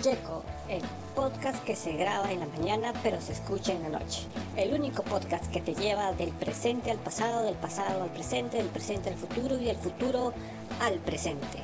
[0.00, 0.80] Checo, el
[1.14, 4.22] podcast que se graba en la mañana pero se escucha en la noche.
[4.56, 8.68] El único podcast que te lleva del presente al pasado, del pasado al presente, del
[8.68, 10.32] presente al futuro y del futuro
[10.80, 11.58] al presente.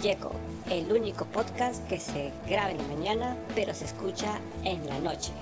[0.00, 0.32] Checo,
[0.70, 5.32] el único podcast que se graba en la mañana pero se escucha en la noche.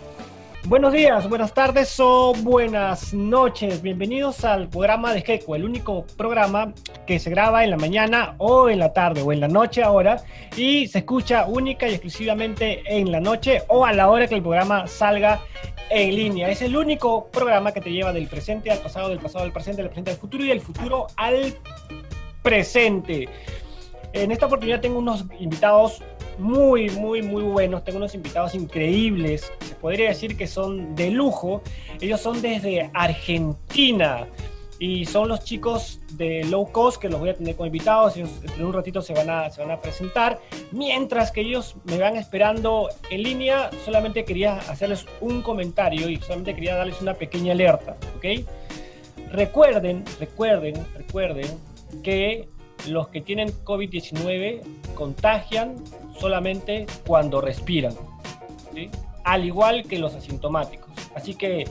[0.64, 3.82] Buenos días, buenas tardes o buenas noches.
[3.82, 6.72] Bienvenidos al programa de Gecko, el único programa
[7.06, 10.22] que se graba en la mañana o en la tarde o en la noche ahora
[10.56, 14.42] y se escucha única y exclusivamente en la noche o a la hora que el
[14.42, 15.40] programa salga
[15.90, 16.48] en línea.
[16.48, 19.82] Es el único programa que te lleva del presente al pasado, del pasado al presente,
[19.82, 21.54] del presente al futuro y del futuro al
[22.42, 23.28] presente.
[24.12, 26.02] En esta oportunidad tengo unos invitados
[26.38, 27.84] muy, muy, muy buenos.
[27.84, 29.50] Tengo unos invitados increíbles.
[29.60, 31.62] Se podría decir que son de lujo.
[32.00, 34.26] Ellos son desde Argentina.
[34.82, 38.16] Y son los chicos de Low Cost que los voy a tener como invitados.
[38.16, 40.40] Ellos en un ratito se van, a, se van a presentar.
[40.72, 46.56] Mientras que ellos me van esperando en línea, solamente quería hacerles un comentario y solamente
[46.56, 47.96] quería darles una pequeña alerta.
[48.16, 48.44] ¿Ok?
[49.30, 51.46] Recuerden, recuerden, recuerden
[52.02, 52.48] que
[52.88, 54.62] los que tienen COVID-19
[54.96, 55.76] contagian
[56.18, 57.94] solamente cuando respiran,
[58.74, 58.90] ¿sí?
[59.22, 60.90] al igual que los asintomáticos.
[61.14, 61.68] Así que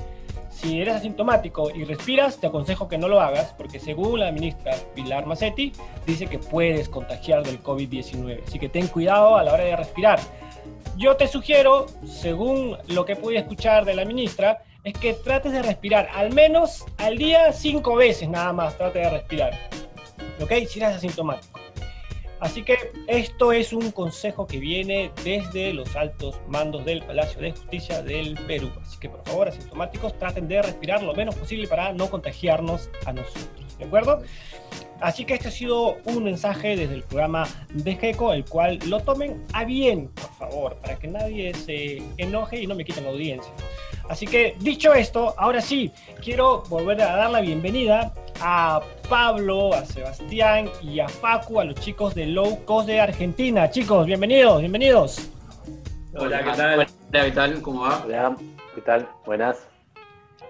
[0.61, 4.75] si eres asintomático y respiras, te aconsejo que no lo hagas, porque según la ministra
[4.93, 5.73] Pilar Macetti,
[6.05, 8.43] dice que puedes contagiar del COVID-19.
[8.47, 10.19] Así que ten cuidado a la hora de respirar.
[10.97, 15.63] Yo te sugiero, según lo que pude escuchar de la ministra, es que trates de
[15.63, 19.57] respirar al menos al día cinco veces nada más, trate de respirar.
[20.39, 20.51] ¿Ok?
[20.67, 21.59] Si eres asintomático.
[22.41, 22.75] Así que
[23.05, 28.33] esto es un consejo que viene desde los altos mandos del Palacio de Justicia del
[28.47, 28.71] Perú.
[28.81, 33.13] Así que por favor, asintomáticos, traten de respirar lo menos posible para no contagiarnos a
[33.13, 33.77] nosotros.
[33.77, 34.23] ¿De acuerdo?
[35.01, 39.01] Así que este ha sido un mensaje desde el programa de GECO, el cual lo
[39.01, 43.11] tomen a bien, por favor, para que nadie se enoje y no me quiten la
[43.11, 43.53] audiencia.
[44.11, 45.89] Así que dicho esto, ahora sí,
[46.21, 51.75] quiero volver a dar la bienvenida a Pablo, a Sebastián y a Facu, a los
[51.75, 53.69] chicos de Low Cost de Argentina.
[53.71, 55.29] Chicos, bienvenidos, bienvenidos.
[56.13, 56.73] Hola, ¿qué tal?
[56.73, 56.87] Hola,
[57.23, 57.61] ¿qué tal?
[57.61, 58.03] ¿Cómo va?
[58.05, 58.35] Hola,
[58.75, 59.07] ¿qué tal?
[59.25, 59.65] Buenas.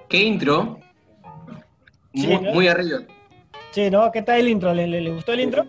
[0.10, 0.80] ¿Qué intro?
[2.16, 2.52] Sí, muy, ¿no?
[2.54, 3.02] muy arriba.
[3.70, 4.12] Sí, ¿no?
[4.12, 4.74] ¿Qué tal el intro?
[4.74, 5.68] ¿Le, le- le gustó el intro?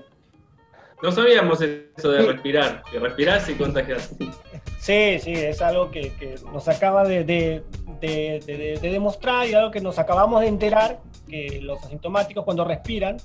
[1.02, 4.14] No sabíamos eso de respirar, que respirás y contagias.
[4.82, 7.62] Sí, sí, es algo que, que nos acaba de, de-
[8.00, 10.98] de- de- de demostrar y algo que nos acabamos de enterar,
[11.28, 13.16] que los asintomáticos cuando respiran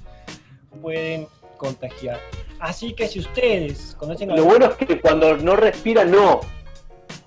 [0.84, 2.20] pueden contagiar.
[2.60, 6.42] Así que si ustedes conocen a Lo bueno es que cuando no respira, no.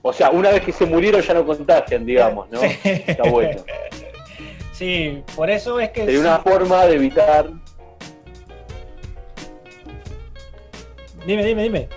[0.03, 2.61] O sea, una vez que se murieron ya no contagian, digamos, ¿no?
[2.83, 3.03] Sí.
[3.09, 3.63] Está bueno.
[4.73, 6.05] Sí, por eso es que...
[6.05, 7.51] Sería una forma de evitar.
[11.27, 11.89] Dime, dime, dime.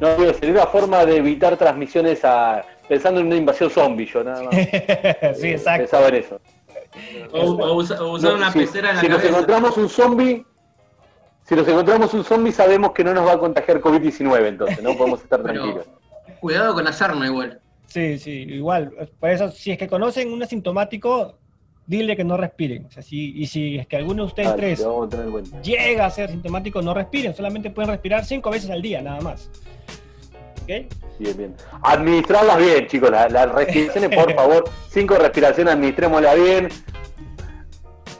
[0.00, 2.64] No, sería una forma de evitar transmisiones a.
[2.88, 4.54] Pensando en una invasión zombie, yo nada más.
[5.40, 5.82] sí, exacto.
[5.82, 6.40] Pensaba en eso.
[7.32, 9.34] O, o usa- o usar No, una si, pecera en la si nos cabeza.
[9.34, 10.46] encontramos un zombie.
[11.44, 14.96] Si nos encontramos un zombie, sabemos que no nos va a contagiar COVID-19, entonces, ¿no?
[14.96, 15.86] Podemos estar Pero- tranquilos.
[16.40, 17.60] Cuidado con la sarna igual.
[17.86, 18.92] Sí, sí, igual.
[19.20, 21.38] Por eso, si es que conocen un asintomático,
[21.86, 22.86] dile que no respiren.
[22.86, 26.30] O sea, si- y si es que alguno de ustedes tres a llega a ser
[26.30, 27.34] sintomático, no respiren.
[27.34, 29.50] Solamente pueden respirar cinco veces al día, nada más.
[30.62, 30.86] ¿Ok?
[31.18, 31.54] Bien, bien.
[31.82, 33.10] Administrarlas bien, chicos.
[33.10, 36.68] la- Las respiraciones, por favor, cinco respiraciones, administrémoslas bien.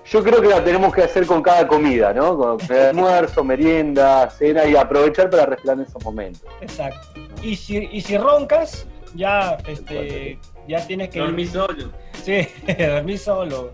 [0.09, 2.39] Yo creo que la tenemos que hacer con cada comida, ¿no?
[2.39, 6.43] Con almuerzo, merienda, cena y aprovechar para respirar en esos momentos.
[6.61, 7.21] Exacto.
[7.43, 10.39] Y si, y si roncas, ya, este,
[10.69, 11.19] ya tienes que...
[11.21, 11.93] Dormí solo.
[12.23, 13.73] Sí, dormir solo.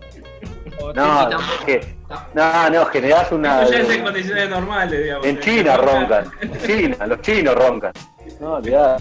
[0.81, 1.95] O No, es que-
[2.35, 3.63] no, no, generás una.
[3.63, 5.25] Esto ya es en condiciones normales, digamos.
[5.25, 6.31] En China roncan.
[6.41, 7.91] En China, los chinos roncan.
[8.39, 8.97] No, olvidá.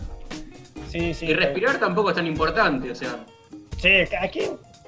[0.88, 1.26] Sí, sí.
[1.26, 3.16] Y respirar tampoco es tan importante, o sea.
[3.78, 4.42] Sí, aquí...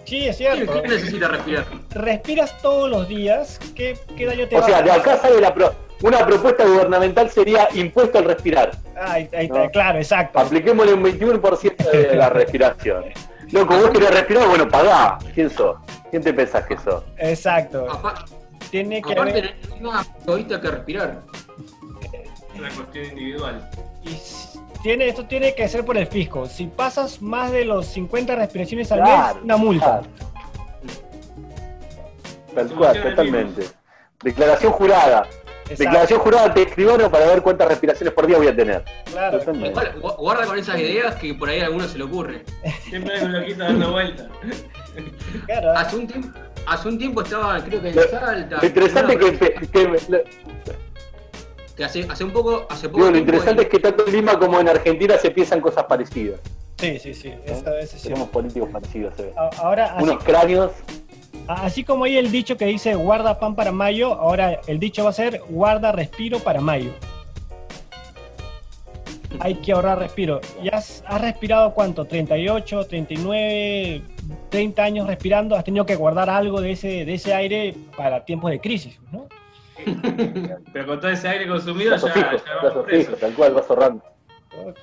[0.04, 0.72] Sí, es ¿Quién, cierto.
[0.82, 1.64] quién necesita respirar?
[1.94, 5.41] Respiras todos los días, ¿qué, qué daño te O va sea, a de acá sale
[5.41, 8.73] la pro- una propuesta gubernamental sería impuesto al respirar.
[9.00, 10.38] Ahí, ahí está, claro, exacto.
[10.38, 13.05] Apliquémosle un 21% de la respiración.
[13.50, 15.19] Loco, vos querés respirar, bueno, pagá.
[15.35, 15.76] ¿Quién sos?
[16.11, 17.05] ¿Quién te pensás que sos?
[17.19, 17.87] Exacto.
[17.91, 18.25] Apa-
[18.70, 19.56] Tiene que aparte, haber...
[19.69, 21.23] no es más egoísta que respirar.
[22.52, 23.70] Es una cuestión individual.
[24.05, 24.17] y
[24.82, 26.46] tiene, esto tiene que ser por el fisco.
[26.46, 29.85] Si pasas más de los 50 respiraciones al Claro, mes, una multa.
[29.85, 30.06] claro.
[32.55, 33.62] Tal cual, totalmente.
[34.23, 35.26] Declaración jurada.
[35.64, 38.84] Exacto, Declaración jurada te escribano para ver cuántas respiraciones por día voy a tener.
[39.11, 39.40] claro.
[39.55, 42.43] Igual, guarda con esas ideas que por ahí a alguno se le ocurre.
[42.88, 44.26] Siempre hay un loquito dando vueltas.
[45.46, 45.72] claro.
[45.72, 48.58] Hace un tiempo, hace un tiempo estaba, creo que en Lo- Salta.
[48.61, 50.19] Lo interesante una- que, que- lo,
[51.76, 54.12] Que hace, hace un poco, hace poco Digo, lo interesante en- es que tanto en
[54.12, 56.40] Lima como en Argentina se piensan cosas parecidas.
[56.78, 57.32] Sí, sí, sí.
[57.46, 58.02] Eso, eso es cierto.
[58.08, 59.32] Tenemos políticos parecidos, se ve.
[59.58, 60.72] Ahora, así, Unos cráneos.
[61.49, 65.11] Así como hay el dicho que dice guarda pan para mayo, ahora el dicho va
[65.11, 66.91] a ser guarda respiro para mayo.
[69.41, 70.41] Hay que ahorrar respiro.
[70.62, 72.06] ¿Ya has, has respirado cuánto?
[72.06, 74.02] ¿38, 39,
[74.49, 75.56] 30 años respirando?
[75.56, 79.26] Has tenido que guardar algo de ese, de ese aire para tiempos de crisis, ¿no?
[80.73, 84.02] Pero con todo ese aire consumido ya, fijo, ya fijo, tal cual, vas ahorrando.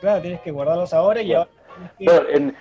[0.02, 1.40] Claro, tienes que guardarlos ahora y Bueno.
[1.40, 1.52] ahora
[2.00, 2.56] en,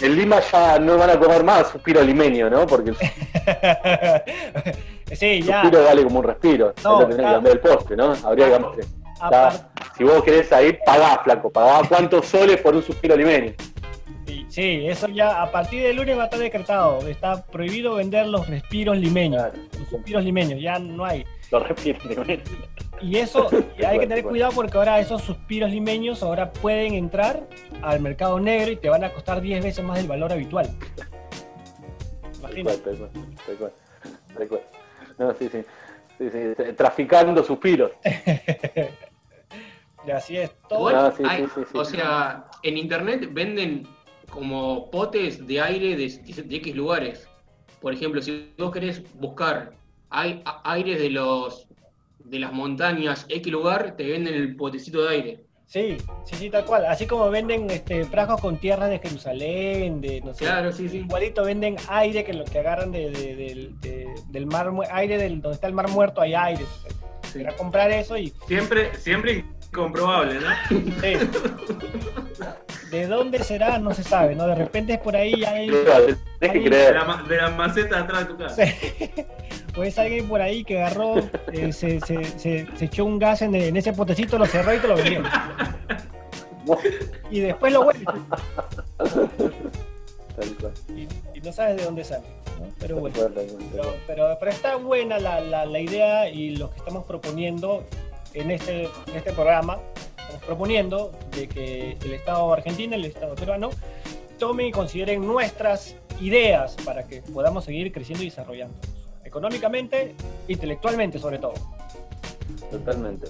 [0.00, 2.66] en Lima ya no van a comer más suspiro limeño, ¿no?
[2.66, 2.96] Porque el
[5.16, 5.62] sí, ya.
[5.62, 6.74] suspiro vale como un respiro.
[6.82, 8.14] No, que cambiar el poste, ¿no?
[8.24, 8.86] Habría que cambiar.
[9.96, 11.50] Si vos querés ahí, pagá, flaco.
[11.50, 13.52] Pagá cuántos soles por un suspiro limeño.
[14.26, 17.06] Sí, sí, eso ya a partir del lunes va a estar decretado.
[17.06, 19.44] Está prohibido vender los respiros limeños.
[19.78, 21.24] Los suspiros limeños, ya no hay.
[21.50, 22.48] Respiros limeños.
[23.00, 23.48] Y eso
[23.78, 27.46] y hay que tener cuidado porque ahora esos suspiros limeños ahora pueden entrar
[27.82, 30.68] al mercado negro y te van a costar 10 veces más del valor habitual.
[32.38, 32.80] Imagínate.
[32.80, 33.10] cual, tal cual,
[33.46, 33.72] tal cual,
[34.36, 34.60] tal cual.
[35.18, 35.62] No, sí, sí.
[36.18, 37.92] Sí, sí, Traficando suspiros.
[40.06, 40.54] Y así es.
[40.68, 40.90] Todo.
[40.90, 41.78] Igual sí, hay- sí, sí, sí.
[41.78, 43.86] O sea, en internet venden
[44.28, 46.08] como potes de aire de,
[46.42, 47.28] de X lugares.
[47.80, 49.72] Por ejemplo, si vos querés buscar
[50.14, 51.66] aires de los
[52.24, 55.40] de las montañas X lugar, te venden el potecito de aire.
[55.66, 56.86] Sí, sí, sí, tal cual.
[56.86, 60.44] Así como venden este, frascos con tierras de Jerusalén, de no sé.
[60.44, 60.98] Claro, sí, sí.
[60.98, 65.40] Igualito venden aire que lo que agarran de, de- del- de- del mar, aire del,
[65.40, 66.64] donde está el mar muerto, hay aire.
[67.32, 67.40] Sí.
[67.40, 70.50] Era comprar eso y Siempre, siempre incomprobable, ¿no?
[71.00, 71.14] sí.
[72.94, 73.78] ¿De dónde será?
[73.78, 74.46] No se sabe, ¿no?
[74.46, 78.62] De repente es por ahí hay, De la, de la maceta atrás de tu casa.
[79.74, 81.16] pues alguien por ahí que agarró,
[81.52, 84.78] eh, se, se- se- se echó un gas en, en ese potecito, lo cerró y
[84.78, 85.22] te lo vendió.
[87.30, 88.04] Y después lo vuelve
[90.88, 91.02] y,
[91.36, 92.24] y no sabes de dónde sale.
[92.58, 92.68] ¿no?
[92.78, 93.14] Pero bueno.
[93.72, 97.84] Pero, pero, pero está buena la, la- la idea y lo que estamos proponiendo
[98.32, 99.78] en este, en este programa.
[100.34, 103.70] Estamos proponiendo de que el Estado argentino, el Estado peruano,
[104.36, 108.74] tomen y consideren nuestras ideas para que podamos seguir creciendo y desarrollando.
[109.24, 110.14] Económicamente,
[110.48, 111.54] intelectualmente sobre todo.
[112.68, 113.28] Totalmente.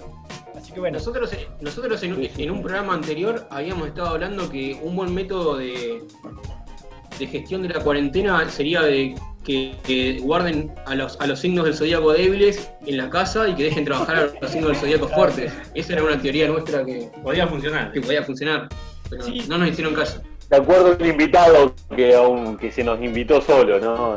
[0.57, 1.31] Así que bueno, Nosotros,
[1.61, 2.43] nosotros en, Sí, sí.
[2.45, 6.03] en un programa anterior habíamos estado hablando que un buen método de,
[7.19, 11.65] de gestión de la cuarentena sería de que, que guarden a los, a los signos
[11.67, 15.09] del zodíaco débiles en la casa y que dejen trabajar a los signos del zodíaco
[15.09, 15.53] fuertes.
[15.75, 17.93] Esa era una teoría nuestra que, Podía funcionar.
[17.93, 18.69] que podía funcionar.
[19.11, 19.45] Pero Sí.
[19.49, 20.23] no nos hicieron caso.
[20.51, 24.15] De acuerdo a un invitado que, aún, que se nos invitó solo, ¿no?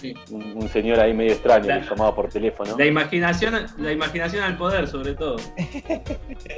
[0.00, 0.14] Sí.
[0.30, 2.76] Un, un señor ahí medio extraño La- que llamaba por teléfono.
[2.76, 5.36] La imaginación, la imaginación al poder, sobre todo.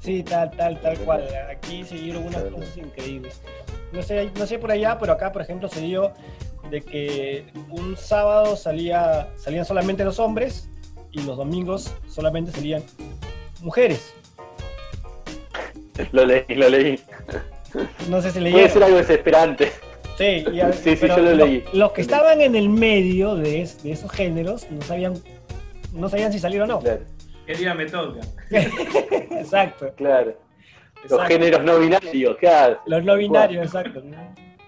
[0.00, 1.24] sí, tal, tal, tal cual.
[1.50, 3.40] Aquí se dieron unas cosas increíbles.
[3.92, 6.12] No sé, no sé por allá, pero acá, por ejemplo, se dio
[6.70, 10.68] de que un sábado salía, salían solamente los hombres
[11.12, 12.82] y los domingos solamente salían
[13.62, 14.14] mujeres.
[16.12, 17.00] Lo leí, lo leí.
[18.08, 18.70] No sé si Puede leyeron.
[18.70, 19.72] ser algo desesperante.
[20.16, 21.64] Sí, y a- Sí, sí, yo lo lo- leí.
[21.72, 25.14] Los que estaban en el medio de, es- de esos géneros no sabían,
[25.92, 26.80] no sabían si salir o no.
[26.80, 27.00] Claro,
[27.46, 28.20] ¿Qué día me toca?
[28.50, 30.34] exacto, claro.
[30.96, 31.24] Los exacto.
[31.26, 32.80] géneros no binarios, claro.
[32.86, 34.02] Los no binarios, exacto.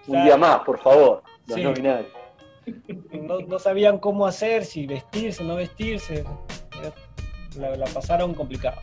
[0.06, 1.22] Un día más, por favor.
[1.50, 1.62] Los Sí.
[1.64, 2.06] no binarios.
[3.22, 6.24] no, no sabían cómo hacer, si vestirse, no vestirse.
[7.58, 8.80] La, la pasaron complicado.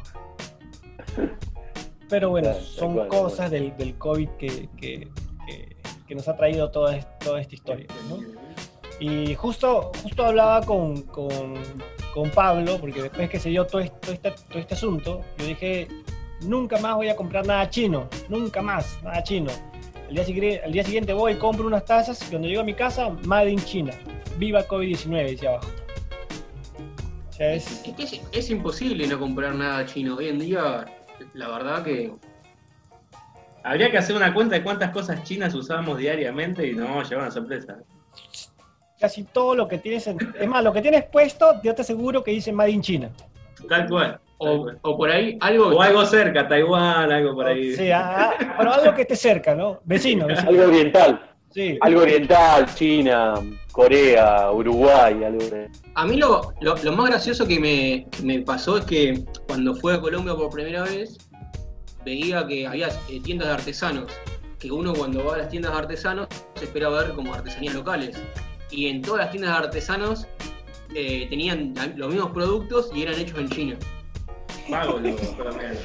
[2.09, 5.07] Pero bueno, Claro, son cosas del, del COVID que, que-
[5.47, 5.75] que-
[6.07, 7.85] que nos ha traído toda, toda esta historia.
[8.09, 8.17] ¿no?
[8.99, 11.53] Y justo, justo hablaba con, con,
[12.13, 15.45] con Pablo, porque después que se dio todo este, todo, este, todo este asunto, yo
[15.45, 15.87] dije,
[16.41, 19.51] nunca más voy a comprar nada chino, nunca más, nada chino.
[20.09, 22.73] El día, siguiente, al día siguiente voy, compro unas tazas y cuando llego a mi
[22.73, 23.91] casa, Made in China.
[24.37, 25.67] Viva COVID-19, dice abajo.
[27.29, 30.15] O sea, es, Es, que es, es imposible no comprar nada chino.
[30.15, 30.85] Hoy en día,
[31.33, 32.11] la verdad que
[33.63, 37.09] Habría que hacer una cuenta de cuántas cosas chinas usamos diariamente y nos vamos a
[37.09, 37.77] llevar una sorpresa.
[38.99, 42.23] casi todo lo que tienes, en- es más, lo que tienes puesto, yo te aseguro
[42.23, 43.09] que dice Made in China.
[43.67, 44.19] Tal cual.
[44.39, 45.69] O, por ahí algo.
[45.69, 47.75] O algo cerca, Taiwán, algo por ahí.
[47.75, 49.79] Sí, ah, ah, pero algo que esté cerca, ¿no?
[49.83, 50.49] Vecino, vecino.
[50.49, 51.21] Algo oriental.
[51.49, 51.77] Sí.
[51.81, 53.33] Algo oriental, China,
[53.71, 55.69] Corea, Uruguay, algo de...
[55.95, 59.73] A mí lo, lo, lo más gracioso que me, que me pasó es que cuando
[59.73, 61.17] fui a Colombia por primera vez,
[62.05, 64.11] veía que había eh, tiendas de artesanos.
[64.59, 68.21] Que uno cuando va a las tiendas de artesanos se espera ver como artesanías locales.
[68.69, 70.27] Y en todas las tiendas de artesanos
[70.93, 73.77] eh, tenían los mismos productos y eran hechos en China.
[74.69, 75.79] Colombianos.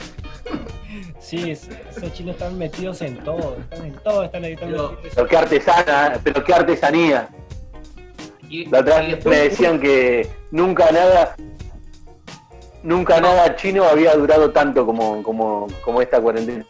[1.20, 4.70] Sí, es- esos chinos están metidos en todo, están en todo, están están
[5.14, 7.28] Pero- qué artesana, pero qué artesanía.
[8.70, 11.34] La otra vez me decían que nunca nada,
[12.82, 16.66] nunca nada chino había durado tanto como, como, como esta cuarentena,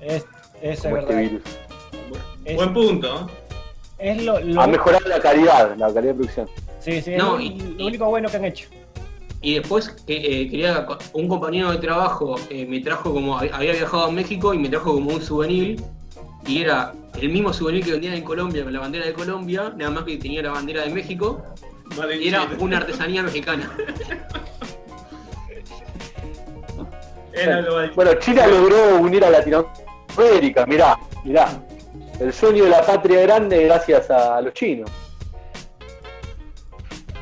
[0.00, 0.24] Es,
[0.62, 1.30] es como este verdad.
[1.30, 1.42] virus.
[2.44, 3.20] Es, Buen punto.
[3.22, 3.30] ¿no?
[3.98, 6.48] es lo, lo- Ha mejorado la calidad, la calidad de producción.
[6.80, 8.68] sí, sí, es No, lo, y- lo único bueno que han hecho.
[9.40, 14.04] Y después que, eh, quería, un compañero de trabajo eh, me trajo como, había viajado
[14.04, 15.80] a México y me trajo como un souvenir,
[16.46, 19.90] y era el mismo souvenir que vendían en Colombia, con la bandera de Colombia, nada
[19.90, 21.42] más que tenía la bandera de México,
[22.20, 22.56] y era Chile.
[22.58, 23.70] una artesanía mexicana.
[27.32, 27.64] Era.
[27.94, 31.62] Bueno, China logró unir a Latinoamérica, mirá, mirá.
[32.18, 34.90] El sueño de la patria grande gracias a los chinos.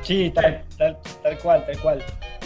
[0.02, 2.02] Sí, tal, tal, tal cual, tal cual.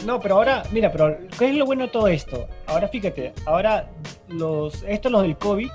[0.06, 2.48] No, pero ahora, mira, pero ¿qué es lo bueno de todo esto?
[2.66, 3.88] Ahora fíjate, ahora
[4.28, 5.70] los, estos los del COVID,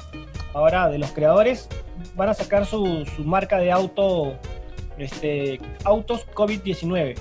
[0.53, 1.69] ahora de los creadores,
[2.15, 4.35] van a sacar su, su marca de auto,
[4.97, 7.15] este, autos COVID-19.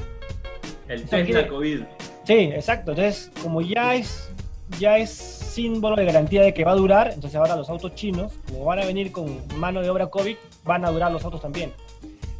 [0.88, 1.80] El Tesla quiere- COVID.
[2.24, 2.92] Sí, exacto.
[2.92, 4.30] Entonces, como ya es,
[4.78, 8.32] ya es símbolo de garantía de que va a durar, entonces ahora los autos chinos,
[8.48, 11.72] como van a venir con mano de obra COVID, van a durar los autos también.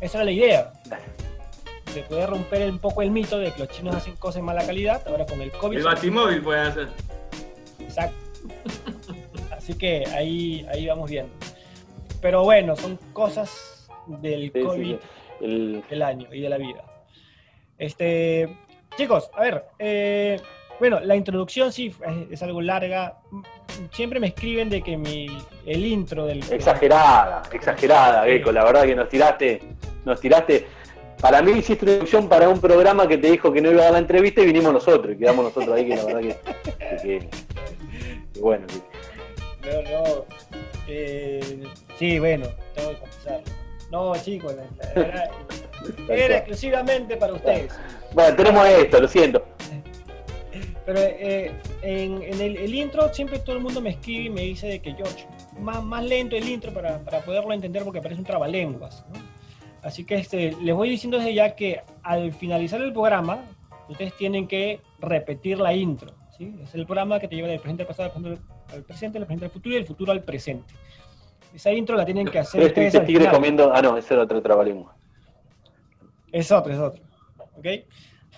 [0.01, 0.73] Esa era la idea.
[1.95, 4.67] De poder romper un poco el mito de que los chinos hacen cosas de mala
[4.67, 5.77] calidad, ahora con el COVID.
[5.79, 6.89] El Batimóvil puede hacer.
[7.79, 8.17] Exacto.
[9.57, 11.33] Así que ahí, ahí vamos viendo.
[12.21, 14.97] Pero bueno, son cosas del Sí, sí, COVID
[15.41, 16.85] el- del año y de la vida.
[17.79, 18.57] Este,
[18.97, 20.41] chicos, a ver, eh,
[20.81, 23.19] bueno, la introducción sí es, es algo larga.
[23.93, 25.27] Siempre me escriben de que mi,
[25.67, 26.39] el intro del...
[26.53, 28.53] exagerada, exagerada, Gecko.
[28.53, 29.63] La verdad que nos tiraste,
[30.05, 30.67] nos tiraste.
[31.21, 33.85] Para mí hiciste una introducción para un programa que te dijo que no iba a
[33.85, 36.37] dar la entrevista y vinimos nosotros, y quedamos nosotros ahí, que la verdad que,
[36.69, 37.29] que- que-
[38.35, 38.67] que bueno.
[38.67, 40.25] que- No, no.
[40.89, 41.63] eh,
[41.99, 43.45] sí, bueno, tengo que confesarlo.
[43.91, 45.31] No, chicos, la- la-
[46.09, 47.73] era, era exclusivamente para ustedes.
[48.13, 49.45] Bueno, tenemos esto, lo siento.
[50.87, 54.43] Pero eh, en, en el, el intro siempre todo el mundo me escribe y me
[54.43, 55.27] dice de que George,
[55.59, 59.03] más, más lento el intro para, para poderlo entender porque parece un trabalenguas.
[59.11, 59.24] ¿no?
[59.85, 63.45] Así que este, les voy diciendo desde ya que al finalizar el programa,
[63.89, 66.15] ustedes tienen que repetir la intro.
[66.37, 66.55] ¿sí?
[66.63, 68.11] Es el programa que te lleva del presente al pasado,
[68.73, 70.73] al presente, del presente al futuro y del futuro al presente.
[71.55, 73.35] Esa intro la tienen que hacer Tres ustedes al tigres final.
[73.37, 73.73] comiendo.
[73.75, 74.97] Ah, no, ese era otro trabalengua.
[76.33, 77.03] Es otro, es otro.
[77.57, 77.67] ¿Ok?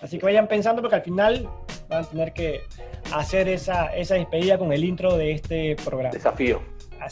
[0.01, 1.49] Así que vayan pensando porque al final
[1.89, 2.61] van a tener que
[3.13, 6.13] hacer esa, esa despedida con el intro de este programa.
[6.13, 6.61] Desafío.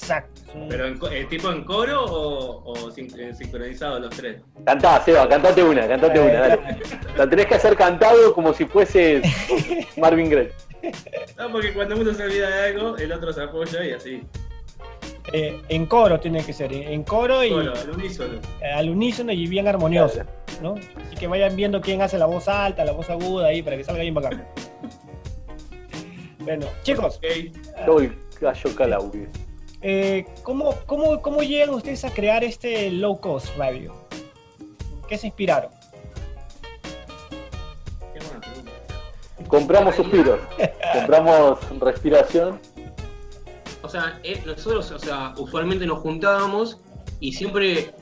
[0.02, 0.42] Exacto.
[0.54, 4.42] un- Pero en, eh, tipo en coro o, o sin- eh, sincronizados los tres.
[4.66, 6.60] Cantá, Seba, cantate una, cantate una, dale.
[7.18, 9.22] La tenés que hacer cantado como si fuese
[9.98, 10.52] Marvin Gaye.
[11.38, 14.22] No, porque cuando uno se olvida de algo, el otro se apoya y así.
[15.34, 18.34] eh, en coro tiene que ser, en coro y Coro, al unísono.
[18.62, 20.22] eh, al unísono y bien armonioso,
[20.62, 20.76] ¿no?
[21.08, 23.84] Así que vayan viendo quién hace la voz alta, la voz aguda ahí para que
[23.84, 24.46] salga bien bacán.
[26.40, 27.86] Bueno, chicos, Ok.
[27.88, 29.28] Todo el gallo calaurio.
[29.88, 33.94] Eh, ¿cómo, cómo, ¿cómo llegan ustedes a crear este low cost radio?
[35.08, 35.70] ¿Qué se inspiraron?
[38.12, 38.72] Qué buena pregunta.
[39.48, 40.40] Compramos suspiros,
[40.92, 42.60] compramos respiración.
[43.84, 46.80] O sea, eh, nosotros, o sea, usualmente nos juntábamos
[47.20, 47.94] y siempre,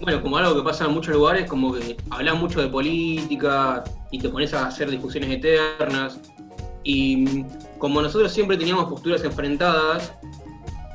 [0.00, 3.82] bueno, como algo que pasa en muchos lugares, como que hablan mucho de política
[4.12, 6.20] y te pones a hacer discusiones eternas.
[6.84, 7.42] Y
[7.80, 10.12] como nosotros siempre teníamos posturas enfrentadas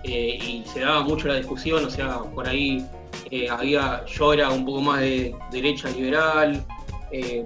[0.04, 2.86] eh, y se daba mucho la discusión, o sea, por ahí
[3.32, 6.64] eh, había, yo era un poco más de derecha liberal,
[7.12, 7.44] eh,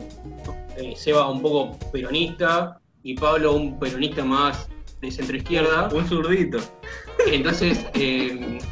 [0.78, 4.70] eh, Seba un poco peronista y Pablo un peronista más
[5.02, 5.90] de centro izquierda.
[5.94, 6.60] Un zurdito.
[7.32, 7.86] Entonces,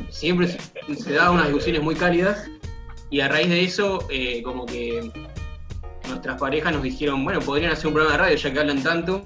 [0.10, 0.60] siempre se,
[0.96, 2.50] se daban unas discusiones muy cálidas
[3.10, 4.08] y a raíz de eso,
[4.44, 5.12] como que
[6.08, 9.24] nuestras parejas nos dijeron, bueno, podrían hacer un programa de radio ya que hablan tanto.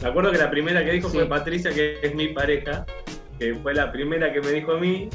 [0.00, 1.16] Me acuerdo que la primera que dijo Sí.
[1.16, 2.84] fue Patricia, que es mi pareja,
[3.38, 5.08] que fue la primera que me dijo a mí,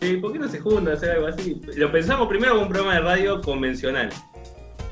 [0.00, 1.60] "Che, ¿por qué no se juntan a hacer algo así?
[1.76, 4.10] Lo pensamos primero como un programa de radio convencional.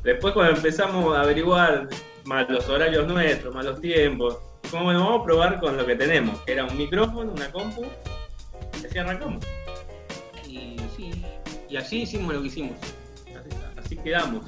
[0.02, 1.88] Después cuando empezamos a averiguar
[2.25, 4.38] más los horarios nuestros, más los tiempos,
[4.70, 7.85] como bueno, vamos a probar con lo que tenemos, que era un micrófono, una compu,
[8.82, 9.44] y así arrancamos.
[10.46, 11.25] Y sí,
[11.68, 12.78] y así hicimos lo que hicimos.
[13.26, 14.44] Así, así quedamos.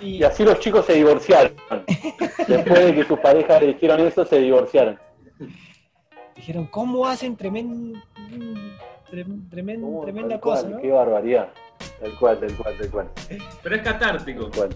[0.00, 1.54] Y, Y así los chicos se divorciaron.
[2.48, 4.98] Después de que sus parejas le dijeron eso, se divorciaron.
[6.36, 8.02] Dijeron, ¿cómo hacen tremen-
[9.10, 10.80] trem- tremen- Oh, tremenda cual, cosa, ¿no?
[10.80, 11.48] Qué barbaridad.
[12.00, 13.08] Tal cual, tal cual, tal cual.
[13.62, 14.50] Pero es catártico.
[14.50, 14.70] cual.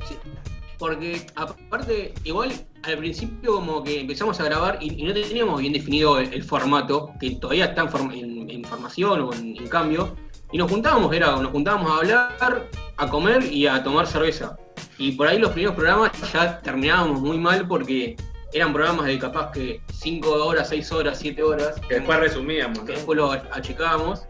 [0.79, 2.53] Porque aparte, igual
[2.85, 6.45] al principio como que empezamos a grabar y, y no teníamos bien definido el, el
[6.45, 10.15] formato, que todavía está en, form- en- en formación o en, en cambio,
[10.53, 14.57] y nos juntábamos, era, nos juntábamos a hablar, a comer y a tomar cerveza.
[14.99, 18.17] Y por ahí los primeros programas ya terminábamos muy mal porque
[18.52, 22.78] eran programas de capaz que 5 horas, 6 horas, 7 horas, Que después resumíamos.
[22.81, 22.93] que ¿no?
[22.93, 24.26] después lo achicábamos.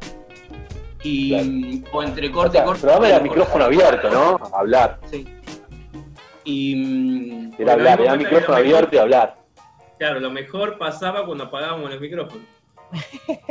[1.03, 1.31] Y
[1.83, 1.97] Claro.
[1.97, 2.81] o entre O corte sea, y el corte.
[2.83, 3.77] programa era corte, micrófono corte.
[3.85, 4.41] abierto, ¿no?
[4.57, 4.99] Hablar.
[5.11, 5.27] Sí.
[6.45, 9.37] Y mm, Era hablar, era micrófono abierto y hablar.
[9.99, 12.47] Claro, lo mejor pasaba cuando apagábamos los micrófonos.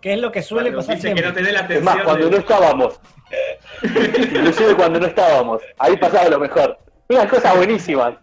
[0.00, 1.42] ¿Qué es lo que suele Cuando pasar viste que no siempre?
[1.44, 3.00] tenés la Es más, cuando de- no estábamos.
[3.82, 5.62] Inclusive cuando no estábamos.
[5.78, 6.78] Ahí pasaba lo mejor.
[7.08, 8.14] Unas cosas buenísimas.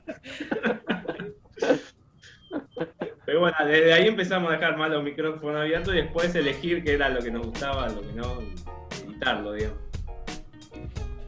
[3.26, 6.94] Pero bueno, desde ahí empezamos a dejar más los micrófonos abiertos y después elegir qué
[6.94, 8.38] era lo que nos gustaba, lo que no,
[9.04, 9.80] editarlo, digamos.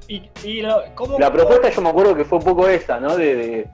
[0.07, 3.17] Y, y lo- ¿cómo, La propuesta yo me acuerdo que fue un poco esa, ¿no?
[3.17, 3.69] De, de,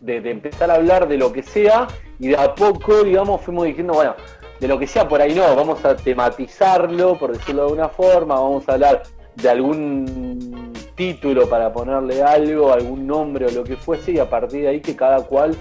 [0.00, 1.86] de- de empezar a hablar de lo que sea
[2.18, 4.16] y de a poco, digamos, fuimos diciendo, bueno,
[4.58, 8.34] de lo que sea por ahí no, vamos a tematizarlo, por decirlo de alguna forma,
[8.36, 9.02] vamos a hablar
[9.36, 14.62] de algún título para ponerle algo, algún nombre o lo que fuese, y a partir
[14.62, 15.54] de ahí que cada cual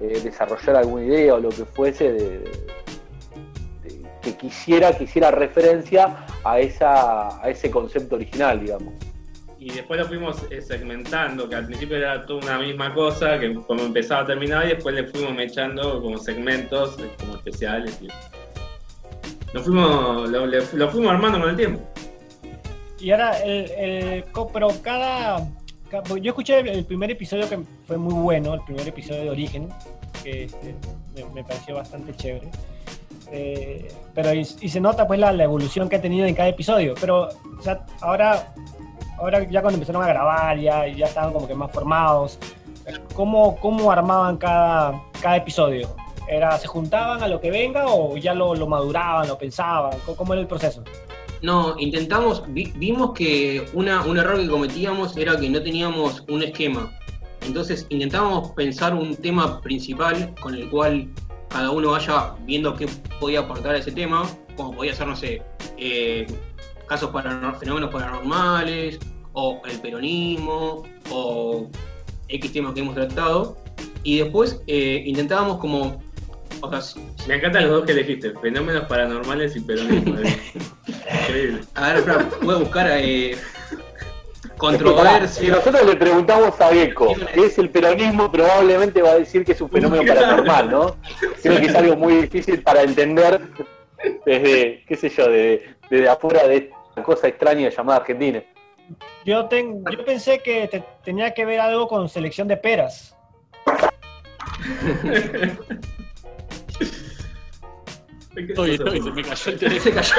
[0.00, 2.70] eh, desarrollara alguna idea o lo que fuese de, de-
[4.20, 4.90] que quisiera,
[5.30, 8.92] referencia a, esa, a ese concepto original, digamos.
[9.58, 13.54] Y después lo fuimos eh, segmentando, que al principio era toda una misma cosa, que
[13.54, 17.98] como empezaba terminaba, y después le fuimos echando como segmentos, eh, como especiales.
[19.52, 20.30] Lo, fuimos,
[20.74, 21.80] lo fuimos armando con el tiempo.
[23.00, 25.38] Y ahora, el, el- pero cada,
[25.90, 29.22] ca- porque Yo escuché el, el primer episodio que fue muy bueno, el primer episodio
[29.22, 29.68] de Origen,
[30.22, 30.74] que este,
[31.14, 32.50] me, me pareció bastante chévere.
[33.32, 36.48] Eh, pero y, y se nota pues la, la evolución que ha tenido en cada
[36.48, 36.94] episodio.
[37.00, 37.28] Pero
[37.58, 38.52] o sea, ahora,
[39.18, 42.38] ahora ya cuando empezaron a grabar, ya, ya estaban como que más formados.
[43.14, 45.94] ¿Cómo, cómo armaban cada, cada episodio?
[46.28, 49.92] Era, ¿Se juntaban a lo que venga o ya lo, lo maduraban, lo pensaban?
[50.04, 50.82] ¿Cómo, cómo era el proceso?
[51.42, 56.42] No, intentamos, vi- vimos que una, un error que cometíamos era que no teníamos un
[56.42, 56.92] esquema.
[57.46, 61.08] Entonces intentábamos pensar un tema principal con el cual
[61.48, 62.86] cada uno vaya viendo qué
[63.18, 65.42] podía aportar a ese tema, como podía ser, no sé,
[65.78, 66.26] eh,
[66.86, 68.98] casos paranor- fenómenos paranormales,
[69.32, 71.68] o el peronismo, o
[72.28, 73.56] X temas que hemos tratado.
[74.02, 76.02] Y después eh, intentábamos como,
[76.60, 80.16] o sea, Me encantan los dos que elegiste, fenómenos paranormales y peronismo.
[81.12, 81.60] Increíble.
[81.74, 85.50] a ver, espera, voy a buscar eh, pará, si controversia.
[85.50, 89.60] nosotros le preguntamos a Gecko qué es el peronismo, probablemente va a decir que es
[89.60, 90.20] un fenómeno Claro.
[90.20, 90.96] paranormal, ¿no?
[91.42, 93.40] Creo que es algo muy difícil para entender
[94.24, 98.42] desde, qué sé yo, de- desde afuera de esta cosa extraña llamada Argentina.
[99.24, 103.16] Yo, ten- yo pensé que te- tenía que ver algo con selección de peras.
[108.36, 110.02] Estoy, estoy, se me cayó el teléfono.
[110.02, 110.14] Se cayó.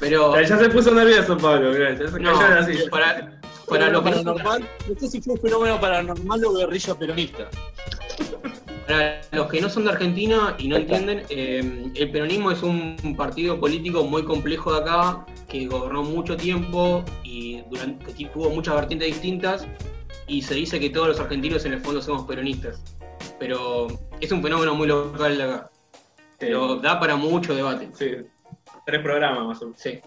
[0.00, 2.90] Pero Ya, ya se puso nervioso Pablo, mirá, ya se no, cayó silla.
[2.90, 7.48] para, para no son- paranormal, no sé si fue un fenómeno paranormal o guerrilla peronista.
[8.86, 13.14] Para los que no son de Argentina y no entienden, eh, el peronismo es un
[13.16, 18.74] partido político muy complejo de acá, que gobernó mucho tiempo y durante, que tuvo muchas
[18.76, 19.66] vertientes distintas,
[20.28, 22.80] y se dice que todos los argentinos en el fondo somos peronistas.
[23.40, 23.86] Pero
[24.20, 25.70] es un fenómeno muy local de acá.
[26.38, 27.88] Pero da para mucho debate.
[27.94, 28.16] Sí,
[28.84, 29.80] tres programas más o menos.
[29.80, 30.00] Sí.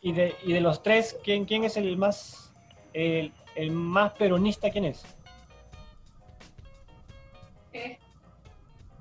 [0.00, 2.52] Y de, y de los tres, ¿quién, quién es el más
[2.92, 4.70] el, el más peronista?
[4.70, 5.04] ¿Quién es?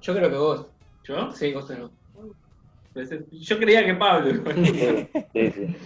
[0.01, 0.67] Yo creo que vos.
[1.03, 1.31] ¿Yo?
[1.31, 1.89] Sí, vos no.
[3.31, 4.43] Yo creía que Pablo.
[5.33, 5.75] Sí, sí.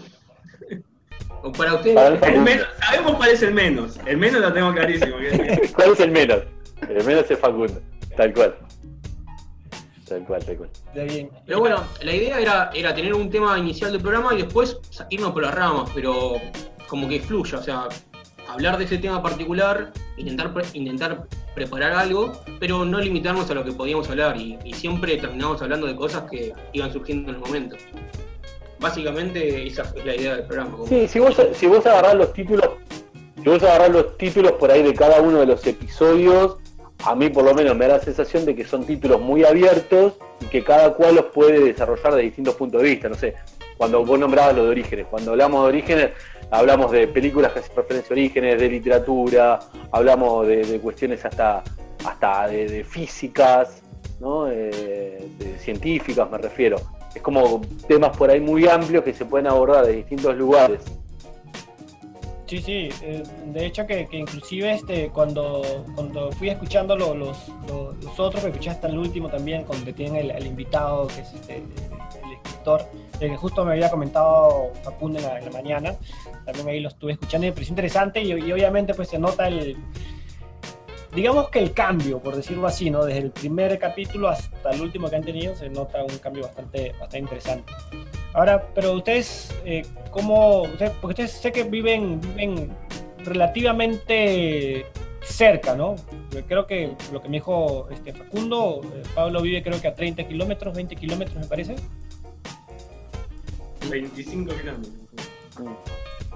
[1.42, 1.92] O para mí
[2.24, 3.98] El menos, sabemos cuál es el menos.
[4.06, 5.16] El menos lo tengo clarísimo.
[5.76, 6.44] ¿Cuál es el menos?
[6.82, 7.82] El menos es Facundo,
[8.18, 8.58] tal cual.
[10.10, 10.70] Tal cual, tal cual.
[10.94, 11.30] De bien.
[11.46, 14.78] Pero bueno, la idea era, era tener un tema inicial del programa y después
[15.10, 16.34] irnos por las ramas, pero
[16.88, 17.88] como que fluya, o sea,
[18.48, 23.64] hablar de ese tema particular, intentar, pre- intentar preparar algo, pero no limitarnos a lo
[23.64, 27.42] que podíamos hablar y, y siempre terminamos hablando de cosas que iban surgiendo en el
[27.42, 27.76] momento.
[28.80, 30.72] Básicamente esa es la idea del programa.
[30.72, 32.70] como- Sí, si vos, si vos agarrás los títulos,
[33.44, 36.58] si vos agarrás los títulos por ahí de cada uno de los episodios,
[37.06, 40.14] a mí por lo menos me da la sensación de que son títulos muy abiertos
[40.42, 43.10] y que cada cual los puede desarrollar de distintos puntos de vista.
[43.10, 43.36] No sé,
[43.78, 46.10] cuando vos nombrabas lo de orígenes, cuando hablamos de orígenes,
[46.52, 49.60] hablamos de películas que hacen referencia a orígenes, de literatura,
[49.92, 51.64] hablamos de, cuestiones hasta,
[52.04, 53.82] hasta de, de físicas,
[54.20, 54.50] ¿no?
[54.50, 56.78] Eh, de científicas me refiero.
[57.16, 60.82] Es como temas por ahí muy amplios que se pueden abordar de distintos lugares.
[62.50, 63.22] Sí, sí, eh,
[63.54, 65.62] de hecho que, que inclusive este, cuando,
[65.94, 70.32] cuando fui escuchando lo- los, los, los otros, escuché hasta el último también, donde tienen
[70.32, 72.82] el, invitado, que es este, el escritor,
[73.20, 75.96] el que justo me había comentado Facundo en la, mañana,
[76.44, 79.48] también ahí lo estuve escuchando y me pareció interesante y, y obviamente pues se nota
[79.48, 79.78] el,
[81.14, 83.04] digamos que el cambio, por decirlo así, ¿no?
[83.06, 86.90] Desde el primer capítulo hasta el último que han tenido se nota un cambio bastante,
[86.92, 87.74] bastante interesante.
[88.34, 90.62] Ahora, pero ustedes, eh, ¿cómo?
[90.64, 92.70] ustedes- porque ustedes sé que viven, viven
[93.24, 94.86] relativamente
[95.24, 95.96] cerca, ¿no?
[96.48, 100.24] Creo que lo que me dijo este Facundo, eh, Pablo vive creo que a 30
[100.28, 101.76] kilómetros, 20 kilómetros me parece.
[103.90, 104.94] 25 kilómetros.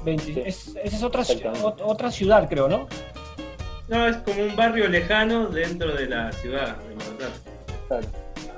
[0.04, 0.42] 20, Sí.
[0.46, 1.24] es, esa es otra,
[1.64, 2.88] otra ciudad, creo, ¿no?
[3.94, 7.34] No, es como un barrio lejano dentro de la ciudad de Mar del Plata.
[7.88, 8.08] Claro.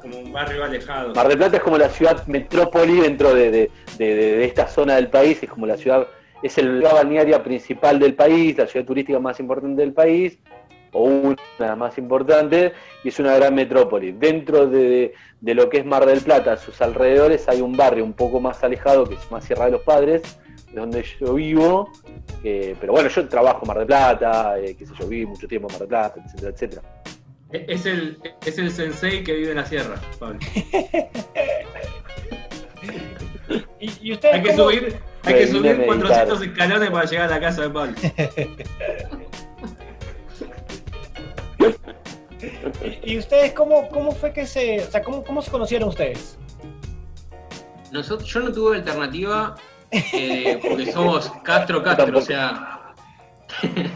[0.02, 1.13] Como un barrio alejado.
[1.13, 4.65] Mar del Plata es como la ciudad metrópoli dentro de, de- de- de- de esta
[4.69, 6.08] zona del país, es como la ciudad,
[6.41, 10.39] es el- la balnearia principal del país, la ciudad turística más importante del país,
[10.93, 12.71] o una de las más importantes,
[13.04, 14.13] y es una gran metrópoli.
[14.13, 18.06] Dentro de, de lo que es Mar del Plata, a sus alrededores, hay un barrio
[18.06, 20.21] un poco más alejado, que es más Sierra de los Padres,
[20.76, 21.92] de donde yo vivo,
[22.44, 25.68] pero bueno, yo trabajo en Mar del Plata, eh, qué sé yo, viví mucho tiempo
[25.70, 26.82] en Mar del Plata, etcétera, etcétera.
[27.52, 30.40] Es el, es el sensei que vive en la sierra, Pablo.
[33.80, 36.00] Y, y ustedes Hay que subir, hay que subir meditar.
[36.00, 37.94] 400 escalones para llegar a la casa de Pablo.
[43.04, 46.40] y, y ustedes cómo, cómo fue que se, o sea, cómo, cómo se conocieron ustedes?
[47.92, 49.56] Nosotros, yo no tuve alternativa
[49.91, 52.93] eh, porque somos Castro Castro, o sea,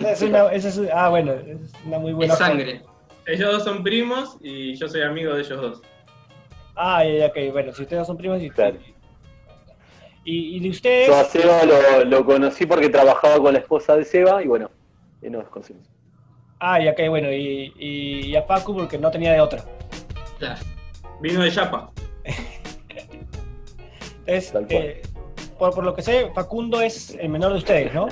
[0.08, 2.82] Es una, esa es, ah, bueno, es una muy buena es sangre.
[3.26, 5.82] Ellos dos son primos y yo soy amigo de ellos dos.
[6.76, 8.78] Ah, ok, bueno, si ustedes son primos y, Claro.
[10.24, 13.96] y, y de ustedes, Yo a Seba lo, lo conocí porque trabajaba con la esposa
[13.98, 14.72] de Seba y bueno,
[15.22, 15.86] y nos conocimos.
[16.60, 19.64] ah, ya, ok, bueno, y, y, y a Facu porque no tenía de otra.
[20.40, 20.60] Claro.
[21.22, 21.92] Vino de Chapa.
[24.26, 24.84] Entonces, Tal cual.
[24.84, 25.02] eh,
[25.60, 28.08] por, por lo que sé, Facundo es el menor de ustedes, ¿no?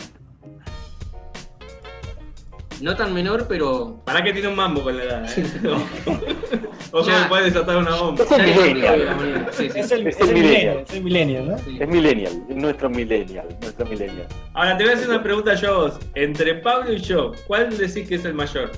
[2.79, 5.43] No tan menor, pero Para que tiene un mambo con la edad, ¿eh?
[6.91, 8.23] o sea, puede desatar una bomba.
[8.23, 9.47] Es el millennial.
[9.51, 9.79] sí, sí.
[9.79, 10.83] Es el, Es es el el millennial.
[10.87, 11.57] es el millennial, ¿no?
[11.57, 11.77] Sí.
[11.79, 14.27] Es millennial, es nuestro millennial, nuestro millennial.
[14.53, 15.99] Ahora te voy a hacer una pregunta yo a vos.
[16.13, 18.71] Entre Pablo y yo, ¿cuál decís que es el mayor?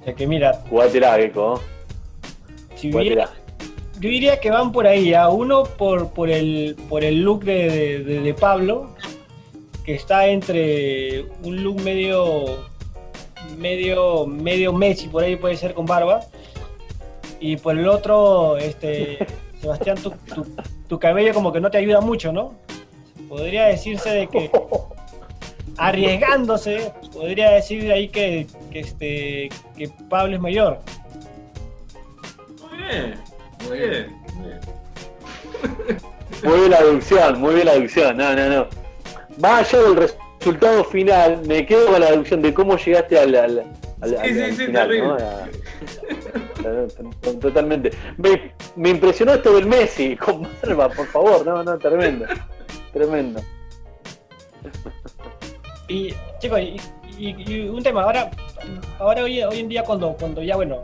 [0.00, 1.60] O sea que mira, Jugátela, Gecko.
[2.76, 3.28] si hubiera.
[4.00, 7.68] Yo diría que van por ahí, a uno por, por, el, por el look de,
[7.70, 8.90] de- de- de Pablo,
[9.84, 12.64] que está entre un look medio,
[13.58, 16.20] medio, medio Messi, por ahí puede ser con barba,
[17.40, 19.18] y por el otro, este,
[19.60, 20.46] Sebastián, tu, tu,
[20.88, 22.54] tu cabello como que no te ayuda mucho, ¿no?
[23.28, 24.50] Podría decirse de que
[25.76, 30.78] arriesgándose, podría decir ahí que, que, este, que Pablo es mayor.
[32.70, 33.14] Muy bien,
[33.68, 34.16] muy bien.
[34.34, 34.60] muy bien.
[36.42, 38.16] Muy bien la deducción, muy bien la deducción.
[38.16, 38.66] No, no, no.
[39.38, 39.96] Más allá del
[40.38, 43.58] resultado final, me quedo con la deducción de cómo llegaste al, al,
[44.02, 45.08] al- Sí, al- sí, al sí, final, terrible.
[45.08, 45.14] ¿no?
[45.14, 45.44] A-
[47.30, 47.90] a- Totalmente.
[48.18, 51.46] Me, me impresionó esto del Messi, con barba, por favor.
[51.46, 52.26] No, no, tremendo.
[52.92, 53.40] Tremendo.
[55.88, 56.76] Y chicos, y,
[57.18, 58.30] y- y un tema, ahora,
[58.98, 60.82] ahora hoy, hoy en día cuando, cuando ya, bueno,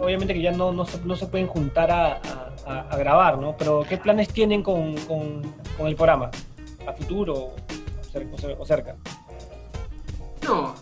[0.00, 3.38] obviamente que ya no, no, se, no se pueden juntar a, a- a- a grabar,
[3.38, 3.56] ¿no?
[3.56, 5.42] Pero ¿qué planes tienen con, con-
[5.76, 6.30] con el programa?
[6.86, 7.54] ¿A futuro o
[8.12, 8.96] cer- o cer- o cerca?
[10.46, 10.74] No,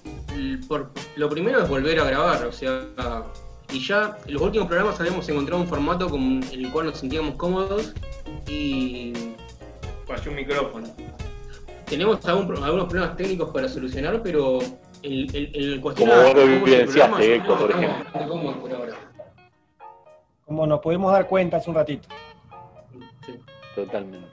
[0.69, 2.83] por- lo primero es volver a grabar, o sea,
[3.73, 6.21] y ya en los últimos programas habíamos encontrado un formato con
[6.53, 7.93] en el cual nos sentíamos cómodos
[8.49, 9.13] y
[10.07, 10.87] Falló un micrófono.
[11.87, 14.59] tenemos algún pro- algunos problemas técnicos para solucionar, pero
[15.07, 18.29] el, el, el cuestión Como vos lo cómo yo Héctor, por ejemplo.
[18.29, 18.93] cómodos por ahora.
[20.45, 22.09] Como nos pudimos dar cuenta hace un ratito.
[23.25, 23.35] Sí.
[23.75, 24.29] Totalmente.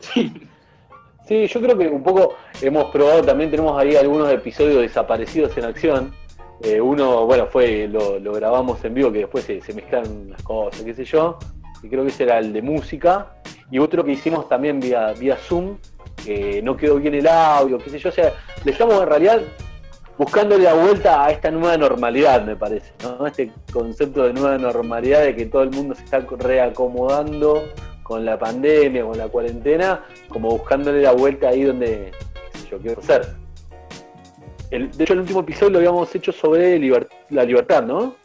[1.26, 5.66] Sí, yo creo que un poco hemos probado, también tenemos ahí algunos episodios desaparecidos en
[5.66, 6.14] acción.
[6.62, 10.44] Eh, uno, bueno, fue, lo, lo grabamos en vivo, que después se, se mezclaron las
[10.44, 11.40] cosas, qué sé yo.
[11.82, 13.36] Y creo que ese era el de música.
[13.72, 15.78] Y otro que hicimos también vía, vía Zoom,
[16.24, 18.10] que no quedó bien el audio, qué sé yo.
[18.10, 18.34] O sea,
[18.64, 19.42] le estamos en realidad
[20.18, 23.26] buscándole la vuelta a esta nueva normalidad, me parece, ¿no?
[23.26, 27.64] Este concepto de nueva normalidad de que todo el mundo se está reacomodando
[28.04, 32.12] con la pandemia, con la cuarentena, como buscándole la vuelta ahí donde
[32.70, 33.36] yo quiero ser.
[34.72, 36.80] El- de hecho, el último episodio lo habíamos hecho sobre
[37.30, 38.16] la libertad, ¿no?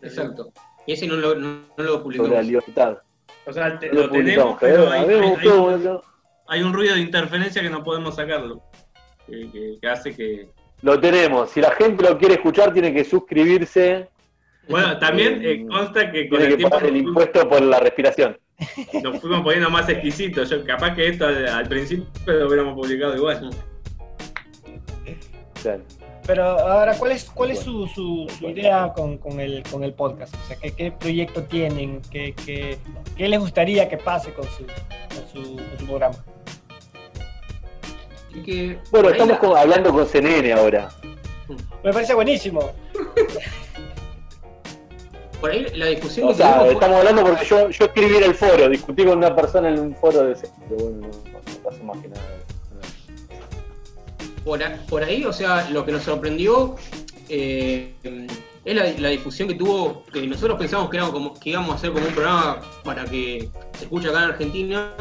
[0.00, 0.50] Exacto.
[0.86, 2.30] Y ese no lo, no, no lo Sobre publicamos.
[2.32, 2.98] la libertad.
[3.46, 5.60] O sea, te- No lo tenemos, publicamos, pero a hay, mí me hay- gustó, hay-
[5.60, 6.02] bueno.
[6.48, 8.60] hay un ruido de interferencia que no podemos sacarlo.
[9.26, 10.48] que, que- que hace que...
[10.82, 11.50] Lo tenemos.
[11.50, 14.08] Si la gente lo quiere escuchar, tiene que suscribirse.
[14.68, 17.80] Bueno, también eh, consta que con Tiene el que tiempo pagar el impuesto por la
[17.80, 18.38] respiración.
[19.02, 20.50] nos fuimos poniendo más exquisitos.
[20.50, 23.50] Yo, capaz que esto al, al principio lo hubiéramos publicado igual.
[25.60, 25.82] Claro.
[26.24, 29.92] Pero ahora, ¿cuál es, cuál es su, su- su idea con, con el, con el
[29.92, 30.32] podcast?
[30.34, 32.00] O sea, ¿qué, qué proyecto tienen?
[32.12, 32.78] ¿Qué, qué,
[33.16, 36.16] qué les gustaría que pase con su, con su, con su programa?
[38.34, 40.88] Y que Bueno, estamos la- con- hablando con CNN ahora.
[41.84, 42.70] Me parece buenísimo.
[45.40, 48.22] Por ahí la discusión O que sea, fue- estamos hablando porque yo, yo escribí en
[48.24, 50.64] el foro, discutí con una persona en un foro de CNN.
[50.68, 52.22] Pero bueno, no, no pasó más que nada.
[54.44, 56.76] por, a- por ahí, o sea, lo que nos sorprendió
[57.28, 57.94] eh,
[58.64, 60.96] es la, la difusión que tuvo, que nosotros pensamos que,
[61.50, 64.92] íbamos a hacer como un programa para que se escuche acá en Argentina,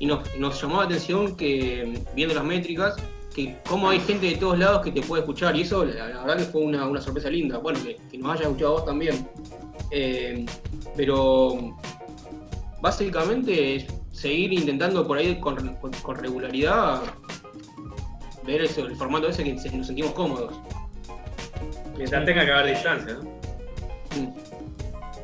[0.00, 2.96] y nos, nos llamó la atención que, viendo las métricas,
[3.34, 6.36] que cómo hay gente de todos lados que te puede escuchar, y eso la, verdad
[6.38, 9.28] que fue una, una sorpresa linda, bueno, que, nos haya escuchado vos también.
[9.90, 10.44] Eh,
[10.96, 11.74] pero
[12.80, 17.00] básicamente es seguir intentando por ahí con, con- con regularidad
[18.44, 20.52] ver eso, el formato ese que nos sentimos cómodos.
[21.98, 23.38] Mientras tenga que haber distancia, ¿no?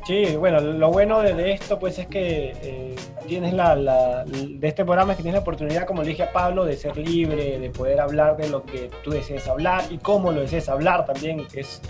[0.05, 2.95] Sí, bueno, lo bueno de, esto pues es que eh,
[3.27, 6.31] tienes la, la- de este programa es que tienes la oportunidad, como le dije a
[6.31, 10.31] Pablo, de ser libre, de poder hablar de lo que tú desees hablar y cómo
[10.31, 11.81] lo desees hablar también, que es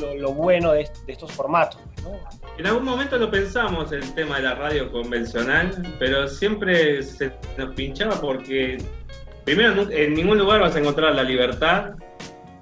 [0.00, 1.78] lo, lo bueno de, est- de estos formatos.
[2.02, 2.18] ¿no?
[2.58, 7.74] En algún momento lo pensamos el tema de la radio convencional, pero siempre se nos
[7.76, 8.78] pinchaba porque
[9.44, 11.90] primero en ningún lugar vas a encontrar la libertad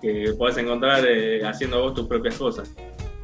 [0.04, 2.70] que puedes encontrar eh, haciendo vos tus propias cosas.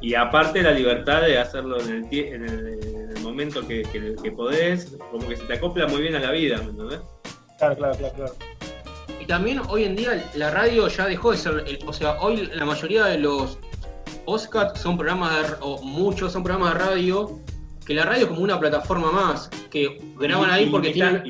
[0.00, 4.16] Y aparte la libertad de hacerlo en el, en el, en el momento que, que-
[4.22, 7.00] que podés, como que se te acopla muy bien a la vida, ¿me entendés?
[7.58, 8.32] Claro, claro, claro, claro.
[9.20, 12.48] Y también hoy en día la radio ya dejó de ser, el- o sea, hoy
[12.54, 13.58] la mayoría de los
[14.24, 17.38] podcasts son programas, de, r- o muchos son programas de radio,
[17.86, 21.22] que la radio es como una plataforma más, que graban ahí porque tienen,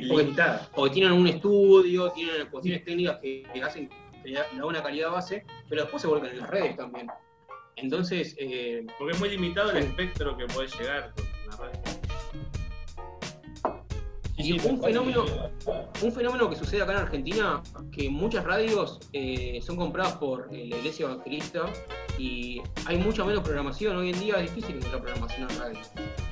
[0.74, 3.88] porque, tienen un estudio, tienen cuestiones técnicas que, que hacen
[4.24, 7.06] le da le da una calidad base, pero después se vuelcan en las redes también.
[7.76, 11.80] Entonces, eh, Porque es muy limitado el espectro que podés llegar con la radio.
[14.36, 15.24] Sí, Y sí, un fenómeno,
[16.02, 20.66] un fenómeno que sucede acá en Argentina, que muchas radios eh, son compradas por eh,
[20.66, 21.64] la iglesia evangelista
[22.18, 23.96] y hay mucha menos programación.
[23.96, 25.80] Hoy en día es difícil encontrar programación en radio,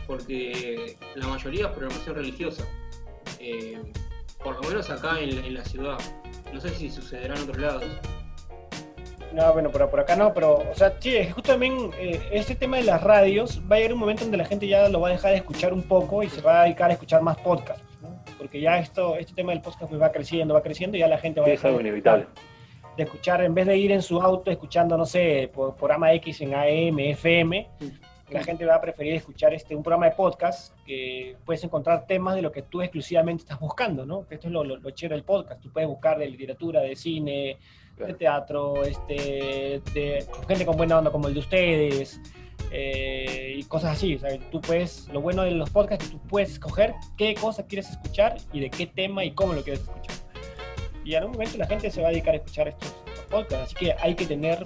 [0.07, 2.67] porque la mayoría es programación religiosa.
[3.41, 3.81] Eh,
[4.43, 5.99] por lo menos acá en, en la ciudad.
[6.53, 7.85] No sé si sucederá en otros lados.
[9.33, 12.55] No, bueno, por, por acá no, pero, o sea, sí, es justo también eh, este
[12.55, 15.09] tema de las radios, va a llegar un momento donde la gente ya lo va
[15.09, 17.85] a dejar de escuchar un poco y se va a dedicar a escuchar más podcasts,
[18.01, 18.23] ¿no?
[18.39, 21.19] Porque ya esto, este tema del podcast pues va creciendo, va creciendo y ya la
[21.19, 22.23] gente va a Sí, es dejar algo de inevitable.
[22.25, 26.11] escuchar, de escuchar, en vez de ir en su auto escuchando, no sé, por programa
[26.15, 27.69] X en AM, FM,
[28.31, 32.35] la gente va a preferir escuchar este, un programa de podcast que puedes encontrar temas
[32.35, 34.27] de lo que tú exclusivamente estás buscando, ¿no?
[34.27, 35.61] Que Esto es lo, lo, lo chévere del podcast.
[35.61, 37.59] Tú puedes buscar de literatura, de cine, de
[37.97, 38.17] Claro.
[38.17, 42.21] teatro, este, de gente con buena onda como el de ustedes,
[42.71, 44.15] eh, y cosas así.
[44.15, 47.35] O sea, tú puedes, lo bueno de los podcasts es que tú puedes escoger qué
[47.35, 50.17] cosa quieres escuchar y de qué tema y cómo lo quieres escuchar.
[51.05, 53.67] Y en un momento la gente se va a dedicar a escuchar estos, estos podcasts,
[53.67, 54.65] así que hay que tener,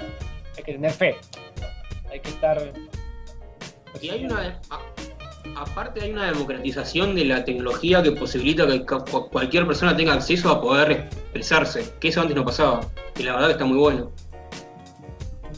[0.57, 1.17] hay que tener fe.
[2.11, 2.73] Hay que estar
[4.01, 4.61] Y hay una.
[5.57, 8.85] Aparte, hay una democratización de la tecnología que posibilita que
[9.31, 12.81] cualquier persona tenga acceso a poder expresarse, que eso antes no pasaba.
[13.19, 14.11] Y la verdad que está muy bueno.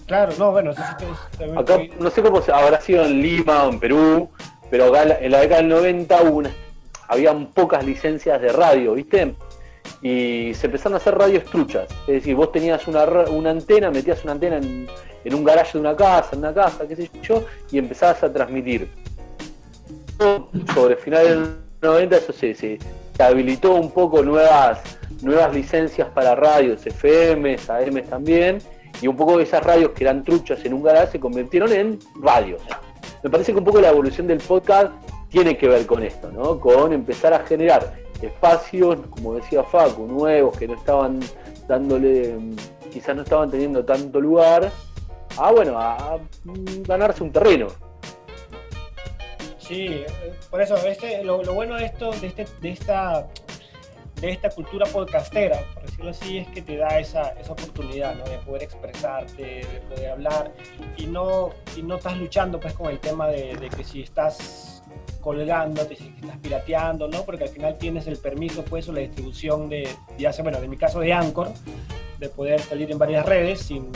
[0.07, 2.81] Claro, no, bueno, eso sí que es también Acá, muy- no sé cómo se- habrá
[2.81, 4.29] sido en Lima o en Perú,
[4.71, 6.51] pero acá en la- década del 90 hubo una-
[7.09, 9.35] habían pocas licencias de radio, ¿viste?
[10.03, 11.87] Y se empezaron a hacer radios truchas.
[12.07, 14.87] Es decir, vos tenías una antena, metías una antena en,
[15.25, 18.33] en un garaje de una casa, en una casa, qué sé yo, y empezabas a
[18.33, 18.91] transmitir.
[20.75, 22.79] Sobre finales del 90 eso se, se,
[23.19, 24.81] habilitó un poco nuevas,
[25.23, 28.59] nuevas licencias para radios, FM, AM también,
[29.01, 32.63] y un poco esas radios que eran truchas en un garaje se convirtieron en radios.
[33.23, 34.93] Me parece que un poco la evolución del podcast
[35.29, 36.61] tiene que ver con esto, ¿no?
[36.61, 41.21] Con empezar a generar espacios, como decía Facu, nuevos que no estaban
[41.67, 42.37] dándole,
[42.93, 44.71] quizás no estaban teniendo tanto lugar,
[45.37, 46.19] a bueno, a,
[46.87, 47.69] ganarse un terreno.
[49.67, 50.07] Sí, eh,
[50.51, 53.27] por eso este, lo, bueno de esto, de, este, de esta
[54.21, 58.25] de esta cultura podcastera, por decirlo así, es que te da esa, esa oportunidad ¿no?
[58.25, 60.53] de poder expresarte, de poder hablar
[60.97, 64.83] y no, y no estás luchando pues con el tema de, que si estás
[65.21, 67.25] colgándote, si estás pirateando, ¿no?
[67.25, 70.71] Porque al final tienes el permiso pues o la distribución de, ya sea, bueno, en
[70.71, 71.51] mi caso de Anchor,
[72.19, 73.91] de poder salir en varias redes sin,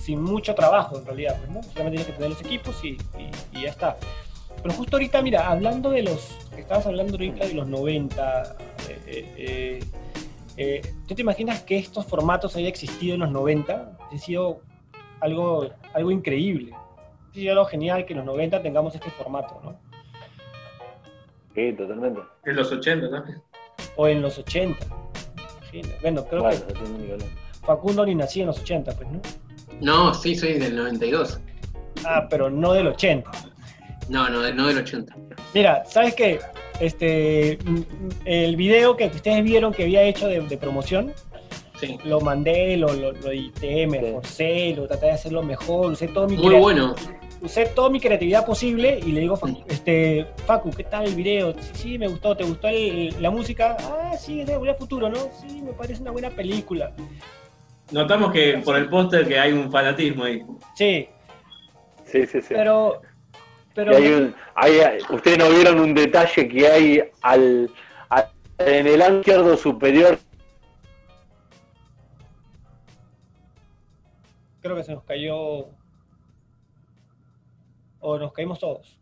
[0.00, 1.62] sin mucho trabajo en realidad, pues, ¿no?
[1.62, 2.96] Solamente tienes que tener los equipos y
[3.52, 3.96] ya está.
[4.64, 8.56] Pero justo ahorita, mira, hablando de los, que estabas hablando ahorita de los 90,
[8.88, 9.80] eh, eh, eh,
[10.56, 13.98] eh, ¿tú te imaginas que estos formatos hayan existido en los 90?
[14.10, 14.62] Ha sido
[15.20, 16.72] algo, algo increíble.
[16.72, 19.76] Ha sido algo genial que en los 90 tengamos este formato, ¿no?
[21.54, 22.22] Sí, totalmente.
[22.46, 23.42] En los 80 también.
[23.96, 24.78] O en los 80.
[25.60, 25.98] Imagínate.
[26.00, 27.24] Bueno, creo Bueno, que no.
[27.66, 29.20] Facundo ni nacía en los 80, pues, ¿no?
[29.82, 31.38] No, sí, soy del 92.
[32.06, 33.30] Ah, pero no del 80.
[34.08, 35.14] No, no, no del 80.
[35.54, 36.38] Mira, ¿sabes qué?
[36.80, 37.58] Este,
[38.24, 41.12] el video que ustedes vieron que había hecho de, de promoción,
[41.80, 41.98] Sí.
[42.04, 44.04] lo mandé, lo, lo, lo edité, me Sí.
[44.06, 46.94] esforcé, lo traté de hacerlo mejor, usé, todo mi Muy bueno.
[47.42, 51.52] usé toda mi creatividad posible y le digo, Facu, este, Facu, ¿qué tal el video?
[51.52, 53.76] Sí, sí, me gustó, ¿te gustó el- la música?
[53.80, 55.18] Ah, sí, es de Volver Futuro, ¿no?
[55.40, 56.92] Sí, me parece una buena película.
[57.90, 60.42] Notamos que por el póster que hay un fanatismo ahí.
[60.74, 61.08] Sí,
[62.04, 62.48] Sí, sí, sí.
[62.54, 63.00] pero...
[63.74, 67.68] Y pero hay un, hay, ustedes no vieron un detalle que hay al,
[68.08, 70.18] al- en el ángulo izquierdo superior.
[74.60, 75.66] creo que se nos cayó...
[78.00, 78.98] O nos caímos todos.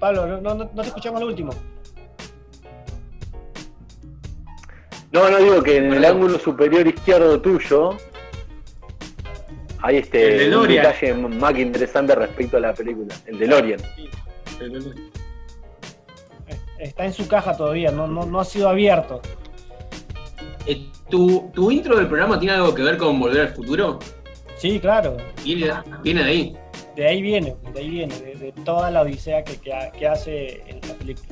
[0.00, 1.52] Pablo, no, no, no te escuchamos lo último.
[5.12, 7.96] No, no digo que en el ángulo superior izquierdo tuyo
[9.82, 10.86] hay El este un DeLorean.
[10.86, 13.80] detalle más que interesante respecto a la película, el DeLorean.
[16.78, 19.20] Está en su caja todavía, no, no, no ha sido abierto.
[20.66, 23.98] Eh, ¿tu, ¿Tu intro del programa tiene algo que ver con Volver al Futuro?
[24.56, 25.70] Sí, claro, Viene,
[26.02, 26.56] viene de ahí.
[26.96, 30.80] de ahí viene, de ahí viene, de, de toda la odisea que, que hace en
[30.88, 31.28] la película.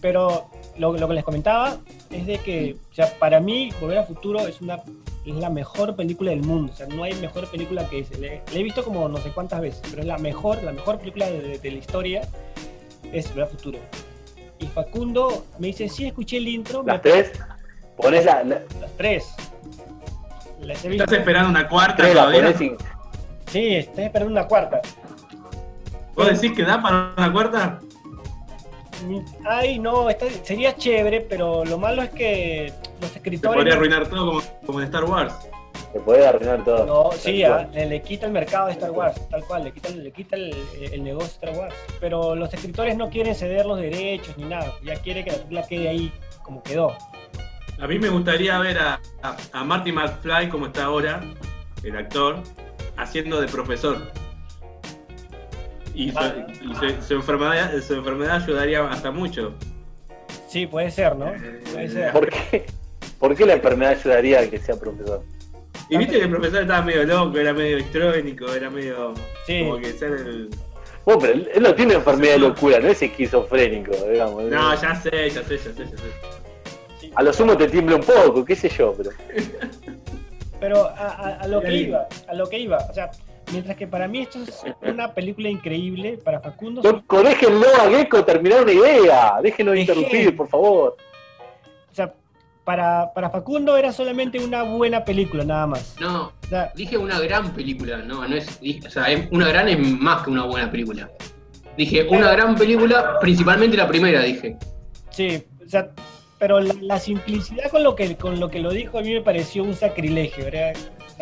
[0.00, 1.78] Pero lo, lo que les comentaba
[2.10, 4.78] es de que, o sea, para mí, Volver al Futuro es una
[5.24, 6.72] es la mejor película del mundo.
[6.72, 8.16] O sea, no hay mejor película que esa.
[8.18, 10.98] Le, la he visto como no sé cuántas veces, pero es la mejor, la mejor
[10.98, 12.22] película de, de- de la historia
[13.12, 13.78] es Volver al Futuro.
[14.58, 17.32] Y Facundo me dice, sí, escuché el intro, me- Las tres,
[17.96, 19.34] pones la, la- las tres.
[20.60, 21.04] Las he visto.
[21.04, 22.40] ¿Estás esperando una cuarta tres, la todavía?
[22.42, 22.76] pones sin-
[23.50, 24.80] Sí, estoy esperando una cuarta.
[26.14, 27.80] ¿Vos decís que da para una cuarta?
[29.44, 33.56] Ay, no, está- sería chévere, pero lo malo es que los Se escritores.
[33.56, 35.34] podría arruinar todo como, como en Star Wars.
[35.92, 36.86] se puede arruinar todo.
[36.86, 39.90] No, sí, ah, le, le quita el mercado de Star Wars, tal cual, le quita,
[39.90, 40.54] le quita el,
[40.90, 41.74] el negocio de Star Wars.
[42.00, 45.62] Pero los escritores no quieren ceder los derechos ni nada, ya quiere que la película
[45.68, 46.12] quede ahí
[46.42, 46.96] como quedó.
[47.80, 51.20] A mí me gustaría ver a, a, a Marty McFly como está ahora,
[51.82, 52.36] el actor,
[52.96, 53.98] haciendo de profesor.
[55.94, 56.34] Y, su, Ah.
[56.62, 59.54] y su- su enfermedad, su enfermedad ayudaría hasta mucho.
[60.48, 61.32] Sí, puede ser, ¿no?
[61.72, 62.12] Puede ser.
[62.12, 62.66] ¿Por qué?
[63.18, 65.22] ¿Por qué la enfermedad ayudaría a que sea profesor?
[65.88, 69.12] Y viste que el profesor estaba medio loco, era medio histrónico, era medio
[69.46, 70.48] Sí, como que ser el...
[71.04, 74.44] Bueno, pero él, no tiene enfermedad de locura, no es esquizofrénico, digamos.
[74.44, 77.10] No, ya sé, ya sé, ya sé, ya sé.
[77.14, 79.10] A lo sumo te tiembla un poco, qué sé yo, pero.
[80.60, 83.10] pero a, a- a lo que iba, a lo que iba, o sea,
[83.50, 88.24] mientras que para mí esto es una película increíble, para Facundo Loco, déjenlo a Gecko
[88.24, 89.82] terminar una idea, déjenlo Dejé.
[89.82, 90.96] interrumpir, por favor.
[91.90, 92.12] O sea,
[92.64, 95.96] para, para Facundo era solamente una buena película, nada más.
[96.00, 98.60] No, O sea, dije una gran película, no, no es.
[98.60, 101.10] dije- o sea, una gran es más que una buena película.
[101.76, 104.56] Dije, una gran película, principalmente la primera, dije.
[105.10, 105.88] sí, o sea,
[106.38, 109.20] pero la, la simplicidad con lo, que, con lo que lo dijo a mí me
[109.22, 110.74] pareció un sacrilegio, ¿verdad?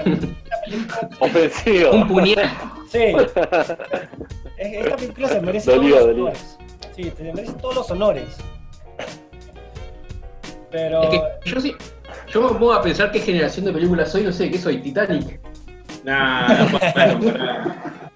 [1.20, 1.90] Ofensivo.
[1.92, 2.50] Un puñal.
[2.90, 2.98] sí,
[4.58, 6.22] es- esta película se merece Dolió, todos los dolió.
[6.24, 6.58] honores.
[6.96, 8.36] Sí, se merece todos los honores.
[10.70, 11.74] Pero, Es que yo sí.
[12.32, 14.78] Yo me pongo a pensar qué generación de películas soy, no sé, ¿qué soy?
[14.78, 15.40] Titanic.
[16.04, 16.78] Nah, no,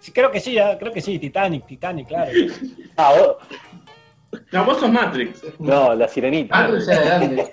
[0.00, 2.30] sí, creo que sí, creo que sí, Titanic, Titanic, claro.
[2.96, 3.36] Ah, vos-
[4.52, 5.42] no, vos sos Matrix.
[5.58, 6.56] no, la sirenita.
[6.56, 7.50] Ah, o sea, grande.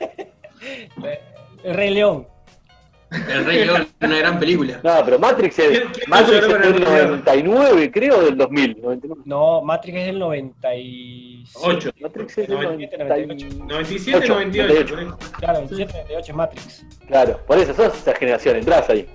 [1.64, 2.28] El Rey León.
[3.12, 4.80] El Rey León, una gran película.
[4.84, 7.08] No, pero Matrix es, ¿Quién- quién Matrix es del video?
[7.08, 8.78] 99, creo, del 2000.
[8.82, 9.22] 99.
[9.26, 11.54] No, Matrix es del 96.
[11.62, 11.92] 8.
[12.00, 13.56] Matrix es del 97, 98.
[13.68, 14.90] 97, Ocho, 98.
[14.96, 15.08] por ahí.
[15.40, 16.86] Claro, 27, 98 es Matrix.
[17.08, 19.06] Claro, por eso sos esa generación, entras ahí.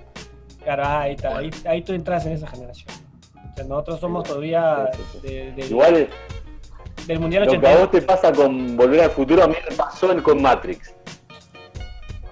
[0.63, 2.89] Claro, ah, ahí está, ahí, ahí tú entras en esa generación.
[3.33, 4.89] O sea, nosotros somos todavía
[5.23, 7.79] de- del- Mundial lo que a 80.
[7.79, 10.93] vos te pasa con Volver al Futuro, a mí me pasó en- con Matrix.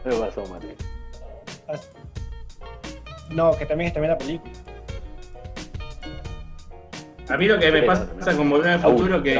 [0.03, 0.76] A mí me pasó con Matrix.
[3.32, 4.51] No, que también es también la película.
[7.28, 8.07] A mí lo que me pasa
[8.38, 9.39] con Volver al Futuro que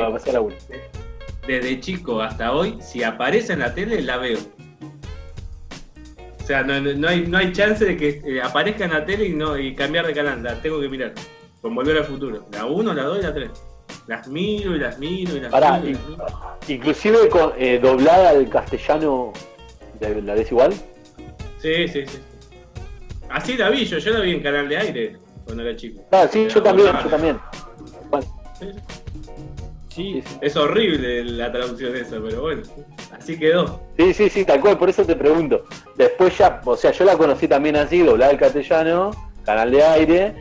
[1.47, 4.39] desde chico hasta hoy, si aparece en la tele, la veo.
[6.41, 9.25] O sea, no, no- hay, no hay chance de que eh, aparezca en la tele
[9.27, 11.13] y, no, y cambiar de canal, la tengo que mirar.
[11.61, 12.47] Con Volver al Futuro.
[12.51, 13.49] La 1, la 2 y la 3.
[14.07, 15.89] Las miro y las miro y las Pará, miro.
[15.89, 16.25] y las miro.
[16.67, 19.31] Inclusive con, eh, doblada al castellano,
[19.99, 20.73] ¿la, la ves igual?
[21.59, 22.19] Sí, sí, sí.
[23.36, 26.01] Así la vi yo, yo la vi en Canal de Aire cuando era chico.
[26.11, 27.39] Ah, sí, Era yo también, yo también.
[29.89, 30.23] Sí.
[30.39, 32.61] Es horrible la traducción esa, pero bueno,
[33.11, 33.81] así quedó.
[33.97, 35.65] Sí, sí, sí, tal cual, por eso te pregunto.
[35.97, 39.11] Después ya, o sea, yo la conocí también así, doblada al castellano,
[39.43, 40.36] canal de aire,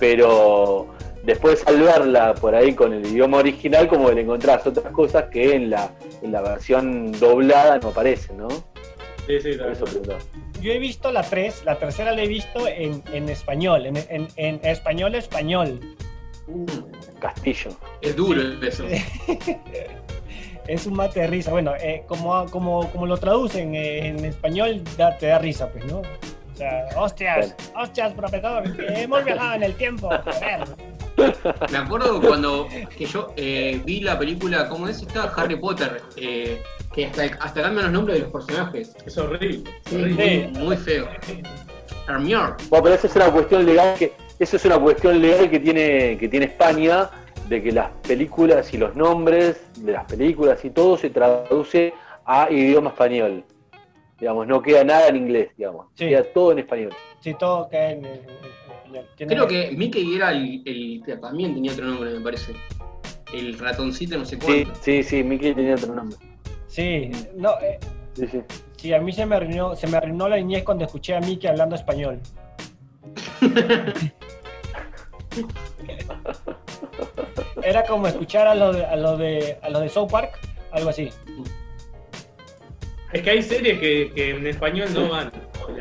[0.00, 0.88] pero
[1.22, 5.26] después al verla por ahí con el idioma original, como que le encontrás otras cosas
[5.30, 8.48] que en la, en la versión doblada no aparecen, ¿no?
[9.38, 9.84] Sí, sí, eso
[10.60, 14.28] yo he visto la 3, la tercera la he visto en, en español, en, en-
[14.36, 15.80] en español español.
[16.46, 17.70] Mm, Castillo.
[18.02, 18.84] es duro eso.
[20.66, 21.50] Es un mate de risa.
[21.50, 25.84] Bueno, eh, como, como, como lo traducen eh, en español, da- te da risa, pues,
[25.86, 25.98] ¿no?
[26.00, 30.08] O sea, hostias, hostias, profesor, hemos viajado en el tiempo.
[30.10, 30.60] Joder.
[31.70, 35.32] Me acuerdo cuando que yo eh, vi la película, ¿cómo es esta?
[35.36, 36.62] Harry Potter, eh,
[36.92, 38.94] que hasta, hasta cambian los nombres de los personajes.
[39.04, 39.70] Es horrible.
[39.86, 40.48] Sí, horrible.
[40.52, 41.08] muy, muy feo.
[42.08, 42.54] Hermione.
[42.68, 46.16] Bueno, pero eso es una cuestión legal que, eso es una cuestión legal que tiene,
[46.18, 47.10] que tiene España,
[47.48, 51.92] de que las películas y los nombres de las películas y todo se traduce
[52.24, 53.44] a idioma español.
[54.18, 55.86] Digamos, no queda nada en inglés, digamos.
[55.94, 56.08] Sí.
[56.08, 56.92] Queda todo en español.
[57.20, 58.20] Sí, todo cae en, en-
[59.16, 62.52] Creo que Mickey era el, el que también tenía otro nombre, me parece.
[63.32, 64.74] El ratoncito no sé Sí, cuánto.
[64.82, 66.16] sí, sí, Mickey tenía otro nombre.
[66.66, 67.78] Sí, no, eh,
[68.14, 68.40] Sí, sí.
[68.76, 71.48] sí, a mí se me arruinó, se me arruinó la niñez cuando escuché a Mickey
[71.48, 72.20] hablando español.
[77.62, 80.38] Era como escuchar a los de, a los de, a los de South Park,
[80.72, 81.10] algo así.
[83.12, 85.30] Es que hay series que, que en español no van.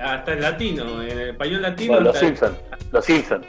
[0.02, 1.02] Hasta en latino.
[1.04, 1.94] En español latino.
[1.94, 2.58] Bueno, los Simpsons.
[2.92, 3.46] Los Simpsons.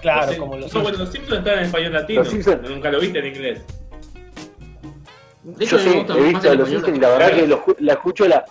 [0.00, 2.20] Claro, como los no, bueno, los Simpsons están en español latino.
[2.22, 2.70] Los Simpsons.
[2.70, 3.62] Nunca lo viste en inglés.
[5.42, 7.92] De hecho, Yo sí, he visto el los Simpsons y la verdad que lo la
[7.92, 8.44] escucho la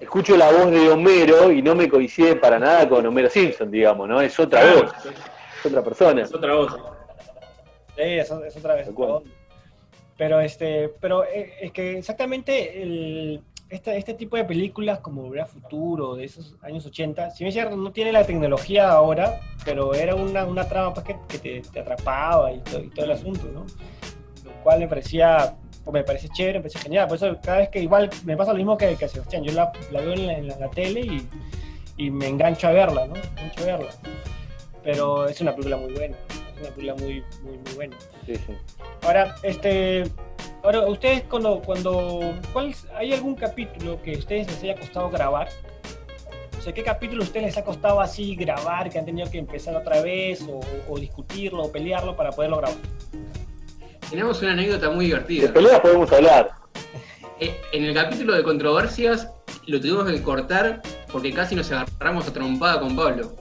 [0.00, 4.08] escucho la voz de Homero y no me coincide para nada con Homero Simpson, digamos,
[4.08, 4.20] ¿no?
[4.20, 6.22] Es otra Claro, voz, es otra persona.
[6.22, 6.76] Es otra voz.
[7.96, 8.88] Sí, eso es otra vez.
[10.18, 13.42] Pero este, pero eh, es que exactamente el,
[13.74, 17.54] este, este tipo de películas como Volver Futuro de esos años 80, si bien es
[17.54, 21.68] cierto, no tiene la tecnología ahora, pero era una, una trama pues, que, que te,
[21.70, 23.64] te atrapaba y todo, y todo el asunto, ¿no?
[24.44, 25.54] Lo cual me parecía,
[25.84, 27.08] o me parece chévere, me parece genial.
[27.08, 29.52] Por eso cada vez que igual me pasa lo mismo que, que a Sebastián, yo
[29.52, 31.26] la, la veo en la, en la- la tele y,
[31.96, 33.14] y me engancho a verla, ¿no?
[33.14, 33.90] Me engancho a verla.
[34.82, 37.96] Pero es una película muy buena, es una película muy, muy, muy buena.
[38.26, 38.52] Sí, sí.
[39.02, 40.04] Ahora, este,
[40.62, 45.10] ahora ustedes cuando, cuando, ¿cuál es- hay algún capítulo que a ustedes les haya costado
[45.10, 45.48] grabar?
[46.58, 49.38] O sea, ¿qué capítulo a ustedes les ha costado así grabar, que han tenido que
[49.38, 52.78] empezar otra vez, o, o discutirlo, o pelearlo para poderlo grabar?
[54.08, 55.52] Tenemos una anécdota muy De divertida.
[55.52, 56.50] peleas podemos hablar.
[57.40, 59.28] Eh, En el capítulo de controversias
[59.66, 63.34] lo tuvimos que cortar porque casi nos agarramos a trompada con Pablo.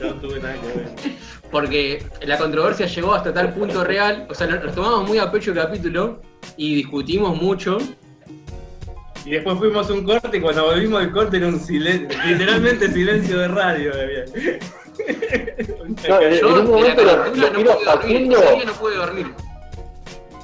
[0.00, 0.88] Yo no tuve nada que ver.
[1.50, 5.52] Porque la controversia llegó hasta tal punto real, o sea, nos tomamos muy a pecho
[5.52, 6.20] el capítulo
[6.56, 7.78] y discutimos mucho.
[9.24, 12.90] Y después fuimos a un corte y cuando volvimos del corte era un silencio, literalmente
[12.92, 13.92] silencio de radio.
[16.08, 17.84] No, en, en Yo un de la momento lo, calentura lo no miro a pude
[17.86, 19.34] dormir, Facundo, no pude dormir.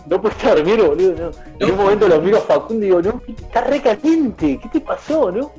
[0.06, 1.14] no puede dormir, boludo.
[1.14, 1.66] no.
[1.66, 4.80] En un momento lo miro a Facundo y digo, no, está re caliente, ¿qué te
[4.80, 5.52] pasó, no?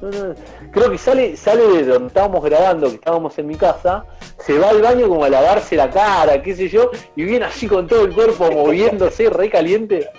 [0.00, 0.34] No, no,
[0.72, 4.04] Creo que sale, sale de donde estábamos grabando, que estábamos en mi casa,
[4.38, 7.66] se va al baño como a lavarse la cara, qué sé yo, y viene así
[7.66, 10.08] con todo el cuerpo moviéndose, re caliente.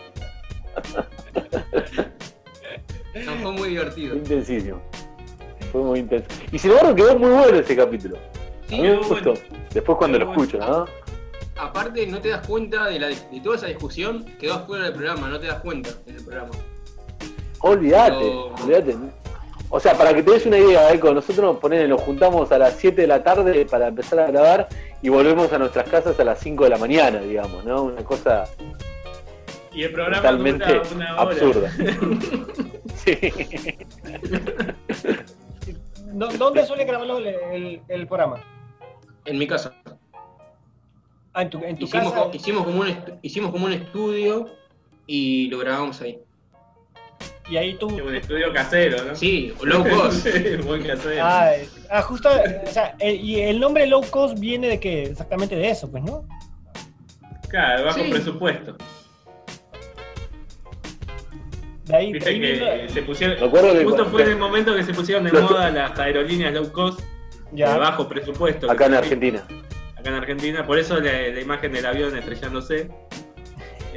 [3.25, 4.15] No, fue muy divertido.
[4.15, 4.81] Intensísimo.
[5.71, 6.27] Fue muy intenso.
[6.51, 8.17] Y sin embargo quedó muy bueno ese capítulo.
[8.17, 9.33] A Sí, mí me gustó.
[9.33, 9.39] bueno.
[9.73, 10.43] Después cuando lo bueno.
[10.43, 10.85] escucho, ¿no?
[11.57, 15.27] aparte no te das cuenta de, la, de toda esa discusión, quedó afuera del programa,
[15.27, 16.49] no te das cuenta en el programa.
[17.59, 18.25] Olvídate,
[18.63, 18.95] olvídate.
[19.73, 22.73] O sea, para que te des una idea, Eco, nosotros ponele, nos juntamos a las
[22.75, 24.67] 7 de la tarde para empezar a grabar
[25.01, 27.83] y volvemos a nuestras casas a las 5 de la mañana, digamos, ¿no?
[27.83, 28.43] Una cosa
[29.71, 31.21] Y el programa totalmente dura una hora.
[31.31, 31.71] absurda.
[32.95, 33.17] sí.
[36.13, 38.43] ¿Dó- ¿Dónde suele grabarlo el, el- el programa?
[39.25, 39.73] En mi casa.
[41.33, 42.29] Ah, en tu, en tu Hicimos, casa.
[42.33, 44.49] hicimos, como un hicimos como un estudio
[45.07, 46.19] y lo grabamos ahí.
[47.51, 47.87] Y ahí tú.
[47.89, 49.13] Un estudio casero, ¿no?
[49.13, 50.25] Sí, low cost.
[50.63, 51.21] Muy casero.
[51.21, 55.03] Ah, eh, ah, justo, o sea, eh, y el nombre low cost viene de que
[55.03, 56.25] exactamente de eso, pues, ¿no?
[57.49, 58.09] Claro, bajo Sí.
[58.09, 58.77] presupuesto.
[61.85, 64.73] De ahí, Viste ahí que se pusieron, Me acuerdo que justo fue en el momento
[64.73, 67.01] que se pusieron de Los- moda las aerolíneas low cost
[67.51, 67.73] ya.
[67.73, 68.71] de bajo presupuesto.
[68.71, 69.43] Acá en Argentina.
[69.97, 72.89] Acá en Argentina, por eso la, la imagen del avión estrellándose.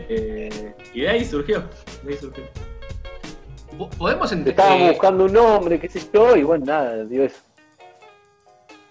[0.08, 1.62] Eh, y de ahí surgió.
[2.02, 2.42] De ahí surgió.
[3.78, 4.52] Po- Podemos entender.
[4.52, 7.40] Estábamos buscando un nombre, qué sé yo, y bueno, nada, dio eso.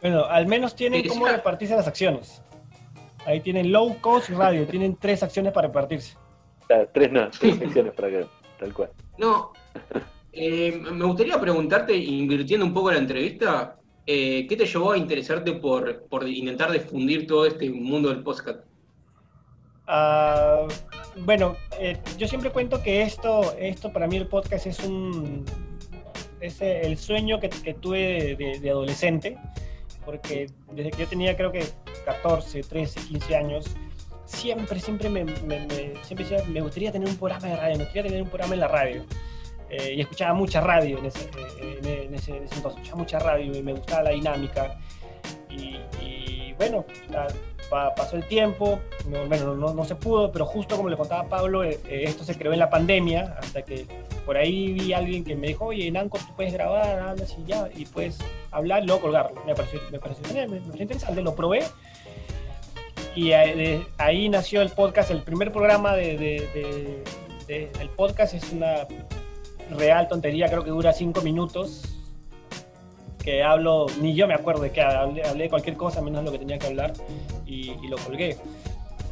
[0.01, 1.31] Bueno, al menos tienen Sí, cómo sí.
[1.33, 2.41] repartirse las acciones.
[3.25, 6.17] Ahí tienen low cost radio, tienen tres acciones para repartirse.
[6.93, 8.25] Tres no, tres secciones para que,
[8.59, 8.89] tal cual.
[9.17, 9.53] No.
[10.33, 15.53] Eh, me gustaría preguntarte, invirtiendo un poco la entrevista, eh, ¿qué te llevó a interesarte
[15.53, 18.65] por, por intentar difundir todo este mundo del podcast?
[19.87, 20.65] Ah,
[21.17, 25.45] bueno, eh, yo siempre cuento que esto, esto para mí el podcast es un
[26.39, 29.37] es el sueño que, que tuve de, de adolescente,
[30.05, 31.63] porque desde que yo tenía creo que
[32.05, 33.65] 14, 13, 15 años,
[34.25, 35.33] siempre, siempre me, me-
[35.67, 38.53] me- siempre decía, me gustaría tener un programa de radio, me gustaría tener un programa
[38.55, 39.05] en la radio.
[39.69, 41.29] Eh, y escuchaba mucha radio en ese,
[41.61, 44.77] en ese, en ese entonces, escuchaba mucha radio y me gustaba la dinámica.
[45.49, 47.27] Y, y bueno, la-
[47.73, 51.63] pa- pasó el tiempo, no, bueno, no, se pudo, pero justo como le contaba Pablo,
[51.63, 53.87] eh, eh, esto se creó en la pandemia, hasta que
[54.27, 57.35] por ahí vi a alguien que me dijo, oye, en Anchor tú puedes grabar, hablas
[57.35, 58.19] y ya, y puedes
[58.51, 59.41] hablar luego colgarlo.
[59.47, 61.63] Me pareció, me pareció, me, pareció interesante, lo probé.
[63.15, 67.03] Y ahí nació el podcast, el primer programa de, de- de-
[67.47, 68.87] de- del podcast es una
[69.71, 71.92] real tontería, creo que dura cinco minutos,
[73.23, 76.31] que hablo, ni yo me acuerdo de qué, hablé, hablé de cualquier cosa menos lo
[76.31, 76.93] que tenía que hablar
[77.45, 78.37] y, y lo colgué.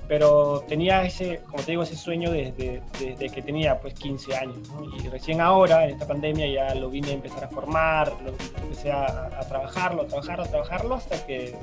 [0.08, 4.58] Pero tenía ese, como te digo, ese sueño desde, desde que tenía pues 15 años.
[4.70, 4.84] ¿no?
[4.98, 8.92] Y recién ahora, en esta pandemia, ya lo vine a empezar a formar, lo empecé
[8.92, 11.56] a, a trabajarlo, a trabajarlo, a trabajarlo, hasta que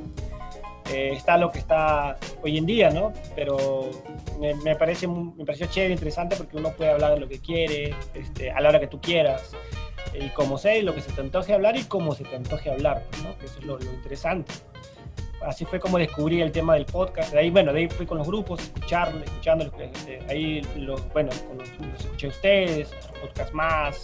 [0.90, 3.12] eh, está lo que está hoy en día, ¿no?
[3.36, 3.90] Pero
[4.40, 7.94] me, me parece, me pareció chévere, interesante, porque uno puede hablar de lo que quiere,
[8.14, 9.54] este, a la hora que tú quieras
[10.14, 13.04] y como sé, lo que se te antoje hablar y cómo se te antoje hablar,
[13.10, 13.38] pues, ¿no?
[13.38, 14.52] Que eso es lo, lo interesante.
[15.40, 17.32] Así fue como descubrí el tema del podcast.
[17.32, 19.72] De ahí, bueno, de ahí fui con los grupos, escucharlo, escuchándolos.
[19.78, 24.02] este, ahí, los, bueno, con los, los escuché a ustedes, otros podcast más.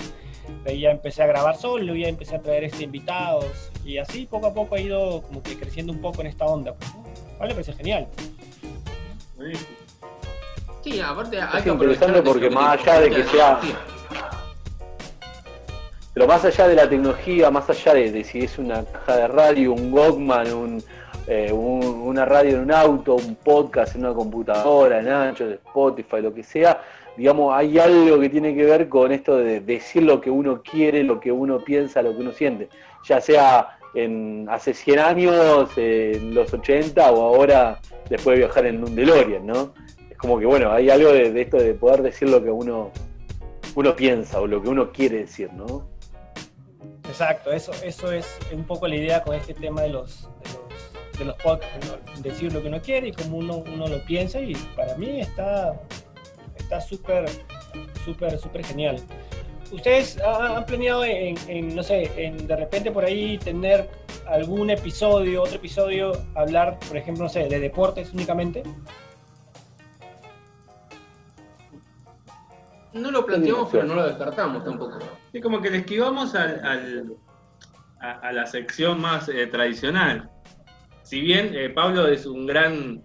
[0.63, 3.71] De ahí ya empecé a grabar solo, ya empecé a traer este invitados.
[3.85, 6.75] Y así poco a poco ha ido como que creciendo un poco en esta onda.
[6.75, 7.03] Pues, ¿no?
[7.39, 8.07] Vale, me parece genial.
[10.83, 13.61] Sí, aparte hay Es que interesante porque más allá de que sea-.
[16.15, 19.73] Pero más allá de la tecnología, más allá de, si es una caja de radio,
[19.73, 20.81] un Walkman,
[21.27, 25.55] eh, un- una radio en un auto, un podcast en una computadora, en Ancho, de
[25.55, 26.81] Spotify, lo que sea,
[27.17, 31.03] digamos, hay algo que tiene que ver con esto de decir lo que uno quiere,
[31.03, 32.69] lo que uno piensa, lo que uno siente.
[33.09, 38.85] Ya sea en hace 100 años, en los 80 o ahora después de viajar en
[38.85, 39.73] un DeLorean, ¿no?
[40.11, 42.91] Es como que, bueno, hay algo de, de esto de poder decir lo que uno,
[43.75, 45.83] uno piensa o lo que uno quiere decir, ¿no?
[47.15, 50.29] Exacto, eso, eso es un poco la idea con este tema de los,
[51.17, 52.23] de los, podcasts, ¿no?
[52.23, 55.81] decir lo que uno quiere y como uno, uno lo piensa y para mí está
[56.57, 57.27] está súper,
[58.05, 58.97] súper, súper genial.
[59.71, 63.89] ¿Ustedes ha- han planeado en, en, no sé, en de repente por ahí tener
[64.27, 68.65] algún episodio, otro episodio, hablar, por ejemplo, no sé, de deportes únicamente?
[72.95, 74.99] No lo planteamos, pero no lo descartamos tampoco.
[75.33, 77.13] Sí, como que le esquivamos al, al-
[78.01, 80.31] a, a la sección más eh, tradicional.
[81.03, 83.03] Si bien eh, Pablo es un gran.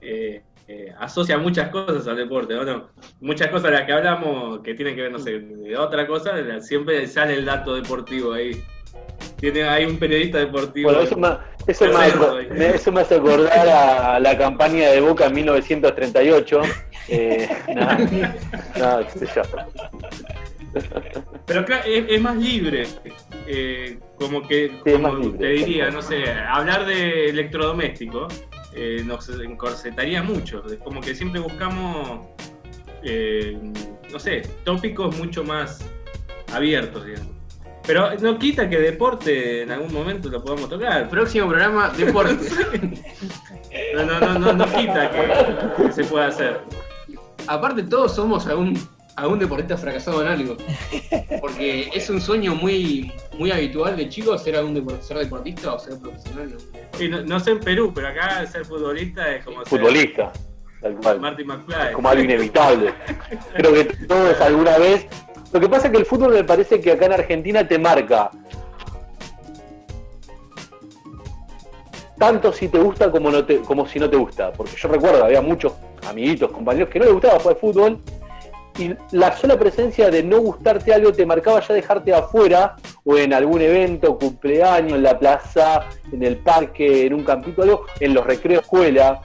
[0.00, 2.88] eh, eh, asocia muchas cosas al deporte, ¿o no?
[3.20, 6.32] Muchas cosas de las que hablamos que tienen que ver, no sé, de otra cosa,
[6.60, 8.60] siempre sale el dato deportivo ahí.
[9.36, 10.88] Tiene, hay un periodista deportivo.
[10.90, 11.16] Bueno, eso
[11.66, 16.62] eso, me, Tremendo, me- eso me hace acordar a la campaña de Boca en 1938.
[17.08, 17.98] Eh, nada,
[18.78, 19.42] nada, qué sé yo.
[21.46, 22.86] Pero claro, es, es más libre.
[23.46, 28.28] eh, como que, Sí, es como más libre, te diría, no sé, hablar de electrodoméstico
[28.74, 30.62] eh, nos encorsetaría mucho.
[30.66, 32.26] Es como que siempre buscamos,
[33.02, 33.56] eh,
[34.12, 35.78] no sé, tópicos mucho más
[36.52, 37.35] abiertos, digamos.
[37.86, 41.08] Pero no quita que deporte en algún momento lo podamos tocar.
[41.08, 42.52] Próximo programa, deportes.
[43.94, 46.60] No, no, no, no, no quita que, que se pueda hacer.
[47.46, 48.76] Aparte, todos somos algún,
[49.14, 50.56] algún deportista fracasado en algo.
[51.40, 55.78] Porque es un sueño muy, muy habitual de chicos ser algún depor- ser deportista o
[55.78, 56.50] ser profesional.
[56.54, 56.58] ¿no?
[56.98, 60.32] Sí, no, no sé en Perú, pero acá ser futbolista es como ser Futbolista,
[60.80, 61.20] tal cual.
[61.20, 61.92] Marty McFly.
[61.92, 62.92] como algo inevitable.
[63.54, 65.06] Creo que todos alguna vez.
[65.52, 68.30] Lo que pasa es que el fútbol me parece que acá en Argentina te marca.
[72.18, 74.52] Tanto si te gusta como, no te, como si no te gusta.
[74.52, 75.74] Porque yo recuerdo, había muchos
[76.08, 78.00] amiguitos, compañeros que no les gustaba jugar fútbol
[78.78, 83.32] y la sola presencia de no gustarte algo te marcaba ya dejarte afuera o en
[83.32, 88.26] algún evento, cumpleaños, en la plaza, en el parque, en un campito, algo, en los
[88.26, 89.20] recreos escuela,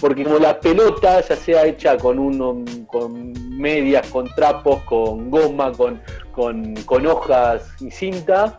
[0.00, 5.72] porque como la pelota ya sea hecha con uno, con medias, con trapos, con goma,
[5.72, 6.00] con,
[6.32, 8.56] con, con hojas y cinta,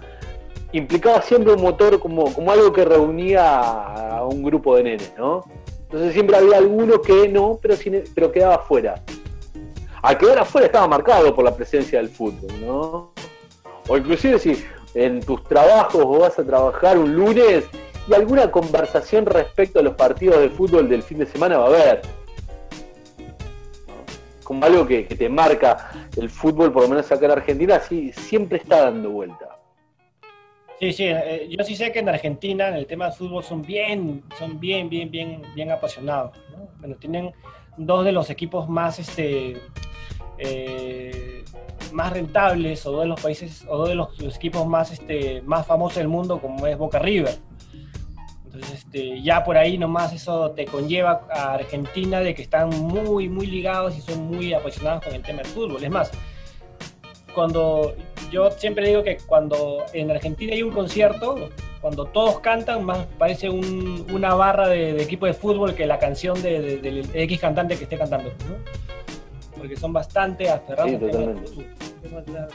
[0.72, 3.62] implicaba siempre un motor como, como algo que reunía
[4.18, 5.44] a un grupo de nenes, ¿no?
[5.84, 9.04] Entonces siempre había alguno que no, pero, sin- pero quedaba fuera.
[10.02, 13.12] A quedar afuera estaba marcado por la presencia del fútbol, ¿no?
[13.88, 14.64] O inclusive si
[14.94, 17.66] en tus trabajos vos vas a trabajar un lunes
[18.08, 21.68] y alguna conversación respecto a los partidos de fútbol del fin de semana va a
[21.68, 22.02] haber.
[24.44, 28.60] Como algo que, te marca el fútbol, por lo menos acá en Argentina, sí, siempre
[28.60, 29.58] está dando vuelta.
[30.80, 33.62] Sí, sí, eh, yo sí sé que en Argentina en el tema del fútbol son
[33.62, 36.38] bien, son bien, bien, bien, bien apasionados.
[36.52, 36.68] ¿no?
[36.80, 37.34] Bueno, tienen
[37.78, 39.58] dos de los equipos más, este,
[40.38, 41.44] eh,
[41.92, 45.42] más rentables o dos de los países o dos de los, los equipos más, este,
[45.42, 47.36] más famosos del mundo como es Boca River.
[48.56, 53.28] Entonces, este, ya por ahí nomás eso te conlleva a Argentina de que están muy,
[53.30, 55.84] muy ligados y son muy apasionados con el tema del fútbol.
[55.84, 56.12] Es más,
[57.34, 57.94] cuando
[58.32, 61.50] yo siempre digo que cuando en Argentina hay un concierto,
[61.82, 66.00] cuando todos cantan, más parece un- una barra de, de equipo de fútbol que la
[66.00, 68.56] canción de, de- del X cantante que esté cantando, ¿no?
[69.58, 71.52] Porque son bastante aferrados Sí, al tema del totalmente.
[71.52, 71.66] fútbol.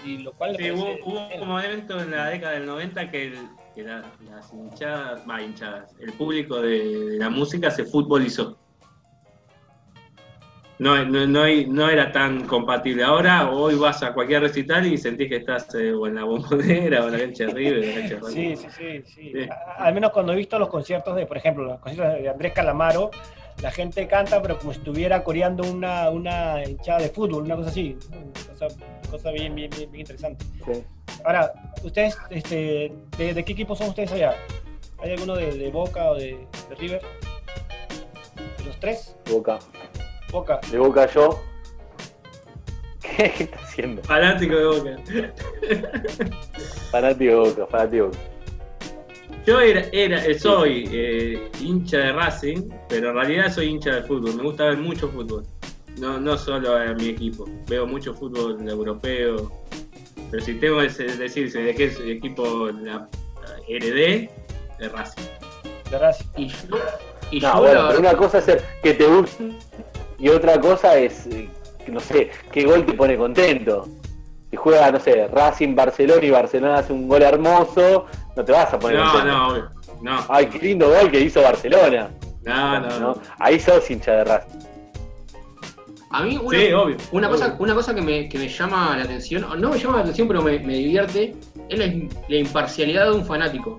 [0.07, 3.27] Y lo cual me Sí, hubo, hubo un momento en la década del 90 que,
[3.27, 3.49] el-
[3.81, 8.59] que la- las hinchadas, va, hinchadas, el público de, de la música se futbolizó.
[10.79, 13.05] No, no, no, era tan compatible.
[13.05, 17.05] Ahora, hoy vas a cualquier recital y sentís que estás eh, o en la bombonera
[17.05, 17.79] o en la cancha de River.
[17.79, 19.33] o en la cancha de Sí, sí, sí, sí.
[19.35, 19.49] Sí.
[19.79, 23.11] Al menos cuando he visto los conciertos de, por ejemplo, los conciertos de Andrés Calamaro,
[23.63, 27.71] la gente canta, pero como si estuviera coreando una, una hinchada de fútbol, una cosa
[27.71, 27.97] así.
[28.49, 28.69] Cosa,
[29.11, 30.45] cosa bien, bien, bien, bien interesante.
[30.65, 30.83] Sí.
[31.25, 31.53] Ahora,
[31.83, 34.35] ustedes, este, de, de qué equipo son ustedes allá?
[35.03, 37.03] ¿Hay alguno de, de Boca o de, de River?
[38.59, 39.17] ¿De los tres?
[39.31, 39.59] Boca.
[40.31, 40.61] Boca.
[40.71, 41.43] De Boca yo.
[43.01, 44.03] ¿Qué está haciendo?
[44.03, 44.99] Fanático de Boca.
[46.91, 48.19] Fanático de Boca, fanático de Boca.
[49.51, 54.03] Yo era, era eh, soy eh, hincha de Racing, pero en realidad soy hincha de
[54.05, 54.37] fútbol.
[54.37, 55.45] Me gusta ver mucho fútbol.
[55.99, 57.49] No, no solo a mi equipo.
[57.67, 59.51] Veo mucho fútbol europeo.
[60.31, 63.09] Pero si tengo que decir de qué es el equipo la,
[63.67, 64.31] heredé,
[64.79, 65.23] de Racing.
[65.91, 66.27] De Racing.
[66.37, 66.57] Y yo,
[67.33, 69.51] y No, yo bueno, la una cosa es que te guste
[70.17, 71.49] y otra cosa es, eh,
[71.85, 73.89] que no sé, qué gol te pone contento.
[74.49, 78.07] Si juega, no sé, Racing, Barcelona y Barcelona hace un gol hermoso,
[78.37, 79.27] no te vas a poner No, contento.
[79.37, 79.71] no, obvio.
[80.03, 82.11] No, Ay, qué lindo gol que hizo Barcelona.
[82.45, 83.01] no, no.
[83.01, 83.15] ¿no?
[83.39, 84.59] Ahí sos hincha de Racing.
[86.13, 86.97] A mí una, Sí, obvio.
[87.13, 89.97] una cosa, una cosa que, me, que me llama la atención, o no me llama
[89.97, 91.37] la atención, pero me, me divierte,
[91.69, 91.87] es la,
[92.29, 93.79] la imparcialidad de un fanático.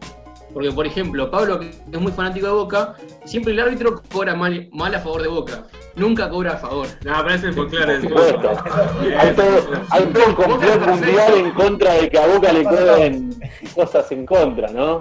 [0.53, 2.95] Porque, por ejemplo, Pablo, que es muy fanático de Boca,
[3.25, 5.63] siempre el árbitro cobra mal, mal a favor de Boca.
[5.95, 6.87] Nunca cobra a favor.
[7.05, 7.95] No, pero ese es folclore.
[9.17, 9.59] Hay todo,
[9.91, 13.35] hay todo un complot mundial en contra de que a Boca le cobren
[13.75, 14.99] cosas en contra, ¿no?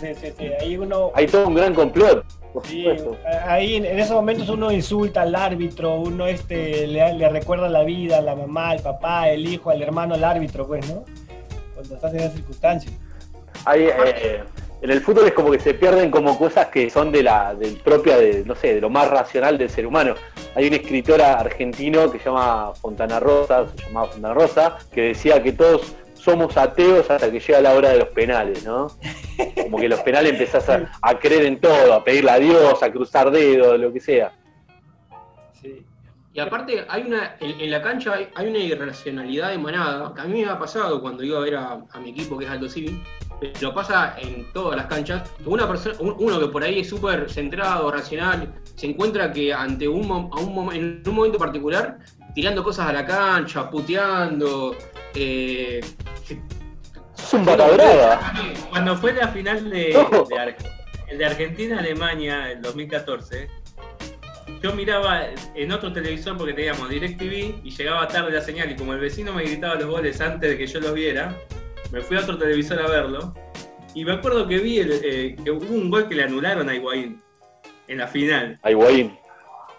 [0.00, 0.46] Sí, sí, sí.
[0.60, 3.16] Ahí uno, Hay todo un gran complot, por Sí, supuesto.
[3.46, 8.18] ahí en esos momentos uno insulta al árbitro, uno este, le, le recuerda la vida,
[8.18, 11.04] a la mamá, al papá, el hijo, al hermano, al árbitro, pues, ¿no?
[11.74, 12.92] Cuando estás en esas circunstancias.
[13.66, 14.42] Hay, eh,
[14.84, 18.18] en el fútbol es como que se pierden como cosas que son de la propia
[18.18, 20.14] de no sé de lo más racional del ser humano.
[20.54, 25.42] Hay un escritor argentino que se llama Fontana Rosa se llamaba Fontana Rosa que decía
[25.42, 28.88] que todos somos ateos hasta que llega la hora de los penales no
[29.62, 33.30] como que los penales empezás a, creer en todo a pedirle a Dios a cruzar
[33.30, 34.32] dedos lo que sea.
[35.62, 35.82] Sí.
[36.34, 40.42] Y aparte, hay una, en, la cancha hay, una irracionalidad de manada, que a mí
[40.42, 43.00] me ha pasado cuando iba a ver a, a mi equipo que es Alto Civil,
[43.40, 45.22] pero pasa en todas las canchas.
[45.44, 49.86] Una persona, un- uno que por ahí es súper centrado, racional, se encuentra que ante
[49.88, 51.98] un, mo- a un, en un momento particular,
[52.34, 54.76] tirando cosas a la cancha, puteando,
[55.14, 55.80] eh,
[57.16, 57.44] es un
[58.70, 59.96] Cuando fue la final de,
[60.28, 60.56] de Ar-
[61.18, 63.48] de Argentina-Alemania en 2014,
[64.62, 68.94] yo miraba en otro televisor porque teníamos DirecTV y llegaba tarde la señal y como
[68.94, 71.36] el vecino me gritaba los goles antes de que yo los viera,
[71.94, 73.32] me fui a otro televisor a verlo
[73.94, 76.74] y me acuerdo que vi el, eh, que hubo un gol que le anularon a
[76.74, 77.22] Higuaín
[77.88, 78.58] en la final.
[78.62, 79.16] a Higuaín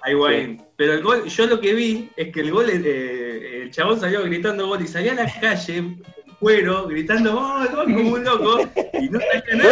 [0.01, 0.63] a Higuaín.
[0.77, 4.23] Pero el gol, yo lo que vi es que el gol, eh, el chabón salió
[4.23, 6.03] gritando gol y salía a la calle, en
[6.39, 8.59] cuero, gritando gol, gol, como un loco,
[8.93, 9.55] y no salía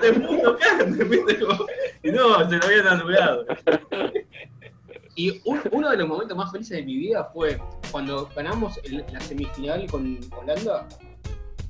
[0.00, 0.18] nadie.
[0.60, 1.38] Cante, ¿viste?
[1.40, 1.66] Como-
[2.02, 3.44] Y no, se lo habían anulado.
[5.14, 7.58] Y un- uno de los momentos más felices de mi vida fue
[7.90, 10.88] cuando ganamos el- la semifinal con Holanda.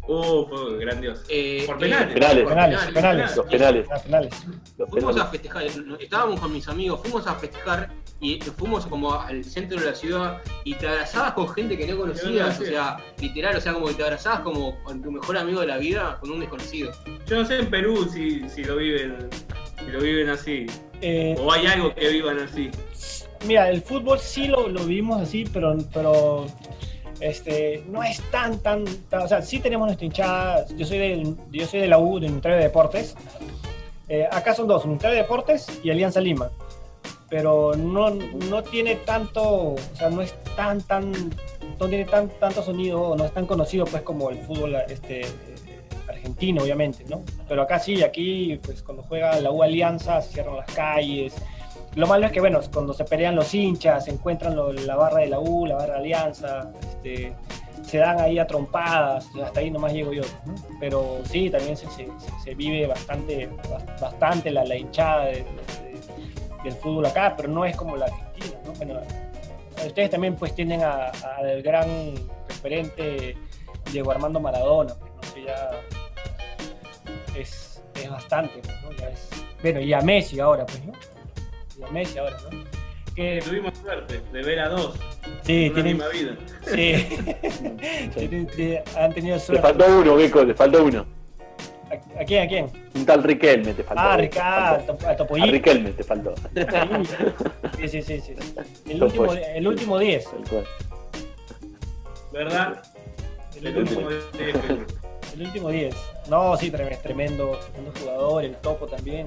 [0.09, 1.23] Uh, fue grandioso.
[1.29, 2.15] eh, Por eh, penales.
[2.15, 2.43] Penales.
[2.45, 3.37] por Penales, penales.
[3.37, 3.87] Los penales.
[3.91, 4.35] Ah, penales.
[4.77, 5.31] Los Fuimos a penales.
[5.71, 7.91] festejar, estábamos con mis amigos, fuimos a festejar
[8.21, 11.97] y fuimos como al centro de la ciudad y te abrazabas con gente que no
[11.99, 15.61] conocías, o sea, literal, o sea, como que te abrazabas como con tu mejor amigo
[15.61, 16.91] de la vida con un desconocido.
[17.27, 19.29] Yo no sé en Perú si, si lo viven
[19.85, 20.67] si lo viven así.
[21.01, 22.71] Eh, O hay algo que vivan así.
[23.47, 26.47] Mira, el fútbol sí lo, lo vivimos así, pero, pero
[27.23, 30.67] este, no es tan, tan, tan- O sea, sí tenemos nuestra hinchada.
[30.77, 33.15] Yo soy, del, yo soy de la U, del Ministerio de Deportes.
[34.09, 36.51] Eh, acá son dos, Ministerio de Deportes y Alianza Lima.
[37.31, 41.13] Pero no, no tiene tanto, o sea, no es tan, tan,
[41.81, 45.23] no tiene tan, tanto sonido, no es tan conocido pues como el fútbol este,
[46.07, 47.23] argentino, obviamente, ¿no?
[47.49, 51.35] Pero acá sí, aquí, pues cuando juega la U Alianza, cierran las calles,
[51.95, 55.27] lo malo es que, bueno, cuando se pelean los hinchas, se encuentran la barra de
[55.29, 57.35] la U, la barra de Alianza, este,
[57.83, 60.23] se dan ahí a trompadas, hasta ahí nomás llego yo.
[60.81, 65.45] Pero sí, también se, se- vive bastante, bas- bastante la, la hinchada de- de-
[66.65, 68.57] del fútbol acá, pero no es como la Argentina.
[68.65, 68.73] ¿no?
[68.73, 69.01] Bueno,
[69.85, 72.15] ustedes también pues tienen al gran
[72.49, 73.37] referente
[73.93, 75.71] Diego Armando Maradona, pues, que ya
[77.37, 78.61] es, es bastante.
[78.99, 79.29] Ya es-
[79.61, 80.93] bueno, y a Messi ahora, pues, ¿no?
[81.83, 82.65] Y a Messi ahora, ¿no?
[83.15, 84.95] Que Tuvimos suerte de ver a dos
[85.43, 86.35] sí, en tienen, misma vida.
[86.67, 87.07] sí,
[88.97, 89.63] han tenido Te suerte.
[89.63, 91.05] faltó uno, Beco, te faltó uno.
[91.91, 92.45] ¿A, a quién?
[92.45, 92.67] ¿A quién?
[92.95, 94.03] Un tal Riquelme te faltó.
[94.03, 95.07] Ah, Ricardo, faltó.
[95.07, 95.53] a A Topollillo.
[95.53, 96.35] Riquelme te faltó.
[97.79, 98.35] Sí, sí, sí, sí.
[98.89, 100.25] El último, el último 10.
[100.25, 100.65] Tal cual.
[102.33, 102.83] ¿Verdad?
[103.57, 104.87] El El último, último de-
[105.35, 105.95] el último 10.
[106.31, 107.61] No, sí, tremendo, tremendo
[108.01, 109.27] jugador, el Topo también.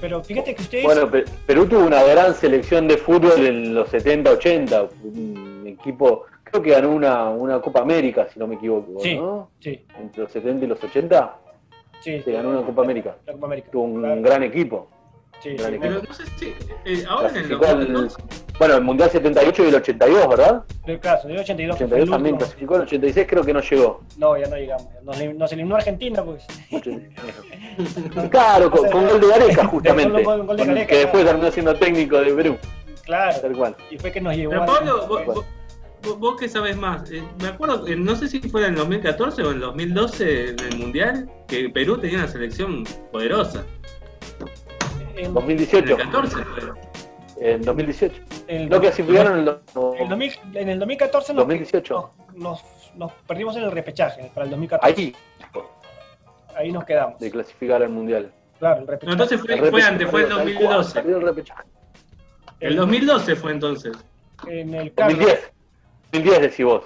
[0.00, 0.84] Pero fíjate que ustedes...
[0.84, 4.88] Bueno, Pe- Perú tuvo una gran selección de fútbol en los 70-80.
[5.04, 9.16] Un equipo, creo que ganó una, una Copa América, si no me equivoco, Sí.
[9.16, 9.50] ¿no?
[9.60, 11.36] Sí, Entre los 70 y los 80
[12.00, 12.20] sí.
[12.22, 13.16] se ganó una Copa América.
[13.26, 13.68] La Copa América.
[13.70, 14.88] Tuvo un Claro, gran equipo.
[15.42, 15.78] Sí, sí.
[15.80, 16.54] Pero no sé si.
[16.84, 18.16] eh, ahora en el 2002.
[18.58, 20.64] bueno, el Mundial 78 y el 82, ¿verdad?
[20.86, 23.60] Del caso, del 82, que fue 82 el también clasificó, el 86 creo que no
[23.60, 24.00] llegó.
[24.18, 24.86] No, ya no llegamos.
[25.02, 26.44] Nos, nos eliminó Argentina, pues.
[28.30, 30.22] Claro, con, con gol de Gareca justamente.
[30.22, 32.56] Con de con el Gareca, que después terminó siendo técnico de Perú,
[33.04, 33.40] Claro.
[33.40, 33.76] tal cual.
[33.90, 35.44] Y fue que nos llevó Pero Pablo, vos, vos,
[36.04, 38.74] vos- vos que sabes más, eh, me acuerdo, eh, no sé si fue en el
[38.76, 43.64] 2014 o en el 2012 en el Mundial, que Perú tenía una selección poderosa.
[45.22, 45.94] En, En 2018.
[45.96, 46.62] el 14 fue.
[47.40, 48.22] En 2018.
[48.48, 49.44] el- No clasificaron en el
[49.74, 52.10] no, en el 2000 en el 2014 nos, 2018.
[52.34, 52.64] nos, nos-
[52.94, 55.00] nos perdimos en el repechaje para el 2014.
[55.02, 55.14] Ahí
[56.54, 57.18] Ahí nos quedamos.
[57.18, 58.30] de clasificar al mundial.
[58.58, 59.12] Claro, el No, repechaje.
[59.12, 60.94] entonces fue, El fue repechaje, antes, fue el tal cual, 2012.
[60.94, 61.62] perdió el repechaje.
[62.60, 63.92] El 2012 fue entonces.
[64.46, 65.52] en el carro, 2010.
[66.12, 66.84] 2010 decís vos.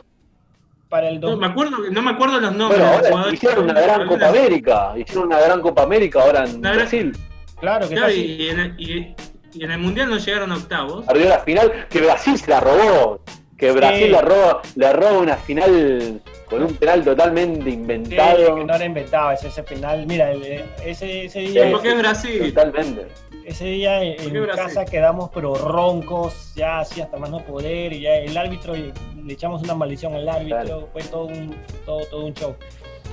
[0.88, 1.40] para el No, 2000.
[1.40, 4.92] me acuerdo, no me acuerdo los nombres Bueno, ahora hicieron una gran Copa América.
[4.96, 7.12] Hicieron una gran Copa América ahora en Una gran- Brasil.
[7.60, 9.14] Claro, que Claro, casi- y, en el, y-
[9.54, 11.06] y en el Mundial no llegaron a octavos.
[11.06, 13.20] Perdió la final, que Brasil se la robó.
[13.56, 13.76] Que Sí.
[13.76, 18.54] Brasil le roba, le roba una final con un penal totalmente Sí, inventado.
[18.54, 20.04] que no era inventado ese, ese penal.
[20.06, 22.52] Mira, el- ese, ese Sí, día, porque es Brasil.
[22.54, 23.06] Totalmente.
[23.46, 28.16] ese día en, casa quedamos pero roncos, ya así hasta más no poder, y ya
[28.16, 28.92] el árbitro, le
[29.32, 30.88] echamos una maldición al árbitro, Claro.
[30.92, 32.56] fue todo un, todo, todo un show.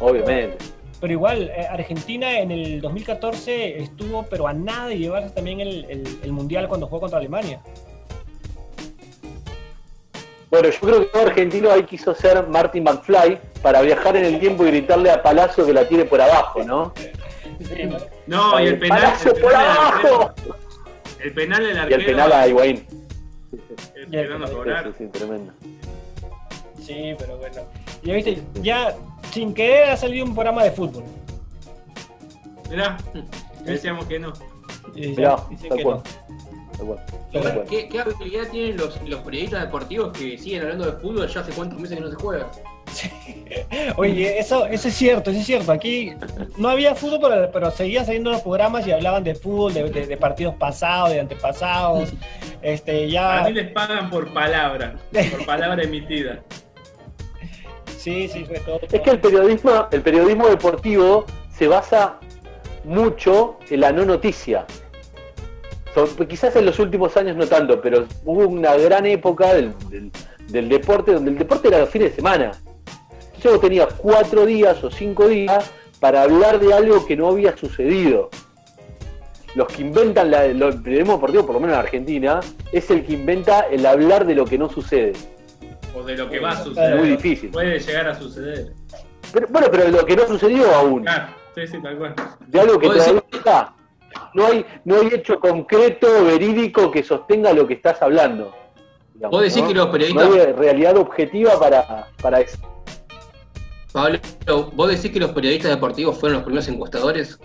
[0.01, 0.57] Obviamente.
[0.57, 5.85] Pero igual, eh, Argentina en el 2014 estuvo, pero a nada de llevarse también el,
[5.89, 7.59] el- el Mundial cuando jugó contra Alemania.
[10.49, 14.39] Bueno, yo creo que todo argentino ahí quiso ser Martin McFly para viajar en el
[14.39, 16.93] tiempo y gritarle a Palacio que la tire por abajo, ¿no?
[18.27, 19.01] No, y el penal.
[19.01, 20.33] ¡Palacio el por penal del abajo!
[20.35, 20.55] arquero-
[21.19, 21.99] El penal del Y arquero.
[22.01, 22.85] el penal a Higuaín.
[23.95, 24.85] Esperando a Sí, cobrar.
[24.85, 25.53] sí, sí, tremendo.
[26.85, 27.61] Sí, pero bueno.
[28.03, 28.95] Ya viste, ya
[29.31, 31.03] sin querer ha salido un programa de fútbol.
[32.69, 32.97] Mirá,
[33.65, 34.33] decíamos que no.
[34.95, 35.97] Y Mirá, ya dicen tal que cual.
[35.97, 36.03] no.
[36.77, 36.99] Tal cual.
[37.31, 37.67] Pero Tal cual.
[37.69, 41.51] ¿Qué, qué habilidad tienen los, los periodistas deportivos que siguen hablando de fútbol ya hace
[41.53, 42.51] cuántos meses que no se juega?
[43.97, 45.71] Oye, eso, eso es cierto, eso es cierto.
[45.71, 46.13] Aquí
[46.57, 50.05] no había fútbol, pero, pero seguían saliendo los programas y hablaban de fútbol, de, de-
[50.05, 52.13] de partidos pasados, de antepasados.
[52.61, 53.43] Este, A ya.
[53.47, 54.95] mí les pagan por palabra,
[55.31, 56.39] por palabra emitida.
[58.91, 61.25] Es que el periodismo, el periodismo deportivo
[61.57, 62.19] se basa
[62.83, 64.65] mucho en la no noticia.
[65.93, 69.73] So- quizás en los últimos años no tanto, pero hubo una gran época del,
[70.49, 72.51] del- deporte, donde el deporte era los fines de semana.
[73.27, 77.55] Entonces vos tenías cuatro días o cinco días para hablar de algo que no había
[77.55, 78.29] sucedido.
[79.55, 82.39] los que inventan el periodismo deportivo, por lo menos en Argentina,
[82.71, 85.13] es el que inventa el hablar de lo que no sucede.
[85.95, 86.97] O de lo que va a suceder.
[86.97, 87.51] muy difícil.
[87.51, 88.73] Puede llegar a suceder.
[89.31, 92.15] Pero, bueno, pero lo que no sucedió aún, Claro, sí, sí, tal cual.
[92.47, 93.75] de algo que todavía decís- está.
[94.35, 98.53] No hay, no hay hecho concreto, verídico, que sostenga lo que estás hablando.
[99.15, 99.67] digamos, Vos decís ¿no?
[99.67, 102.57] que los periodistas, No hay realidad objetiva para, para eso.
[103.91, 104.19] Pablo,
[104.73, 107.39] vos decís que los periodistas deportivos fueron los primeros encuestadores.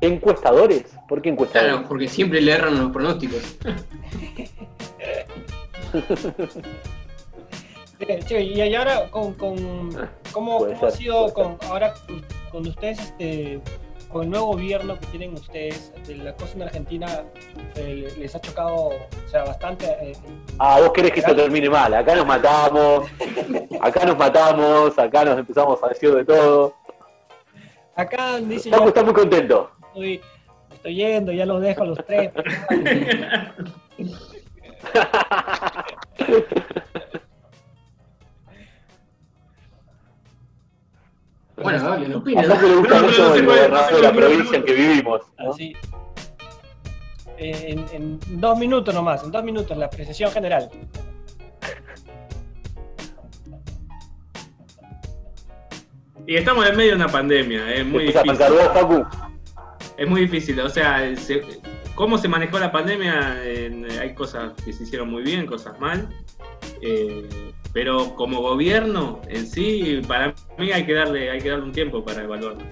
[0.00, 0.84] ¿Encuestadores?
[1.12, 1.74] ¿Por qué encuestadores?
[1.74, 3.58] Claro, porque siempre le erran los pronósticos.
[8.26, 9.90] Che, y ahora con, con
[10.32, 11.92] cómo, ha sido con ahora
[12.50, 13.60] con ustedes este
[14.08, 17.24] con el nuevo gobierno que tienen ustedes de la cosa en Argentina
[17.76, 20.12] eh, les ha chocado o sea bastante eh,
[20.58, 21.92] Ah, vos querés que esto termine mal.
[21.92, 23.10] Acá nos matamos,
[23.82, 26.74] acá nos matamos, acá nos empezamos a decir de todo.
[27.96, 29.70] acá dice Paco yo está muy contento.
[29.88, 30.22] estoy,
[30.82, 32.32] estoy yendo ya los dejo a los tres
[41.56, 42.46] Bueno, dale, no A opines.
[42.48, 45.20] Paco le gusta No, mucho no el gobernador no de la provincia en que vivimos.
[45.38, 45.50] ¿no?
[45.50, 45.76] así
[47.38, 50.70] Eh, en, en dos minutos nomás en dos minutos la apreciación general
[56.26, 58.46] Y estamos en medio de una pandemia, es muy Empieza a difícil.
[58.46, 59.31] pensar vos, Facu.
[59.96, 61.42] Es muy difícil, o sea, se-
[61.94, 63.40] cómo se manejó la pandemia,
[64.00, 66.08] hay cosas que se hicieron muy bien, cosas mal,
[66.80, 67.28] eh,
[67.72, 72.04] pero como gobierno en sí, para mí hay que darle, hay que darle un tiempo
[72.04, 72.62] para evaluarlo.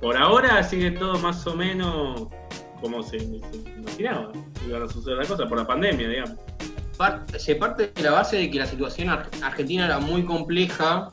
[0.00, 2.26] Por ahora sigue todo más o menos
[2.80, 3.28] como se, se
[3.78, 4.30] imaginaba,
[4.68, 6.36] iban a suceder las cosas por la pandemia, digamos.
[7.38, 11.12] Se parte de la base de que la situación ar- argentina era muy compleja,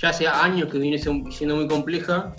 [0.00, 2.34] ya hace años que viene siendo muy compleja,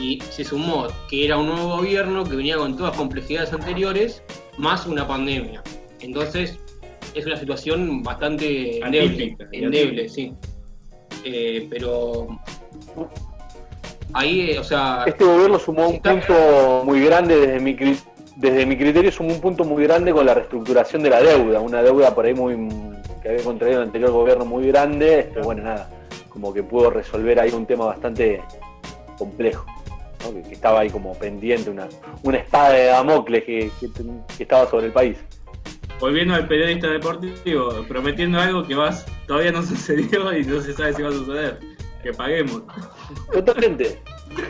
[0.00, 4.22] y se sumó que era un nuevo gobierno que venía con todas las complejidades anteriores,
[4.56, 5.60] más una pandemia.
[6.00, 6.58] Entonces,
[7.14, 10.32] es una situación bastante endeble, sí.
[11.24, 12.28] Eh, pero
[14.12, 18.00] ahí, eh, o sea, Este gobierno sumó un Está- punto muy grande desde mi, cri-
[18.36, 21.58] desde mi criterio, sumó un punto muy grande con la reestructuración de la deuda.
[21.60, 22.56] Una deuda por ahí muy
[23.20, 25.18] que había contraído el anterior gobierno muy grande.
[25.20, 25.90] Este, bueno, nada,
[26.28, 28.40] como que pudo resolver ahí un tema bastante
[29.18, 29.66] complejo.
[30.24, 30.34] ¿No?
[30.34, 31.88] Que, que estaba ahí como pendiente, una,
[32.22, 33.88] una espada de Damocles que, que-
[34.36, 35.16] que estaba sobre el país.
[36.00, 40.94] Volviendo al periodista deportivo, prometiendo algo que vas, todavía no sucedió y no se sabe
[40.94, 41.58] si va a suceder.
[42.02, 42.62] Que paguemos.
[43.32, 43.98] Totalmente.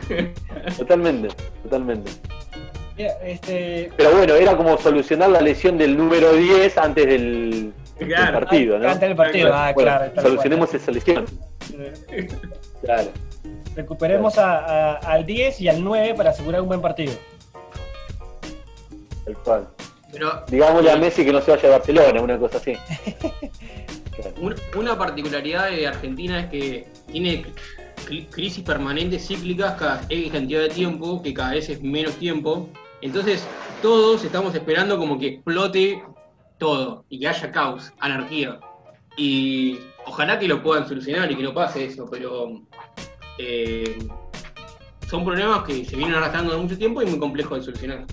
[0.77, 1.29] totalmente,
[1.62, 2.11] totalmente.
[3.23, 8.41] Este Pero bueno, era como solucionar la lesión del número 10 antes del, del Claro.
[8.41, 8.89] partido, ¿no?
[8.89, 11.25] antes del partido ah Bueno, claro tal solucionemos esa lesión.
[12.83, 13.09] Claro.
[13.75, 17.13] Recuperemos a- a- al 10 y al 9 para asegurar un buen partido
[19.25, 19.69] Tal cual.
[20.13, 22.75] pero Digámosle a Messi que no se vaya a Barcelona, una cosa así.
[24.19, 24.57] Claro.
[24.77, 27.45] Una particularidad de Argentina es que tiene
[28.05, 32.69] cri- crisis permanentes cíclicas cada X cantidad de tiempo, que cada vez es menos tiempo.
[33.01, 33.47] Entonces,
[33.81, 36.03] todos estamos esperando como que explote
[36.59, 38.59] todo y que haya caos, anarquía.
[39.17, 42.61] Y ojalá que lo puedan solucionar y que no pase eso, pero
[43.39, 43.99] eh,
[45.09, 48.05] son problemas que se vienen arrastrando de mucho tiempo y muy complejos de solucionar.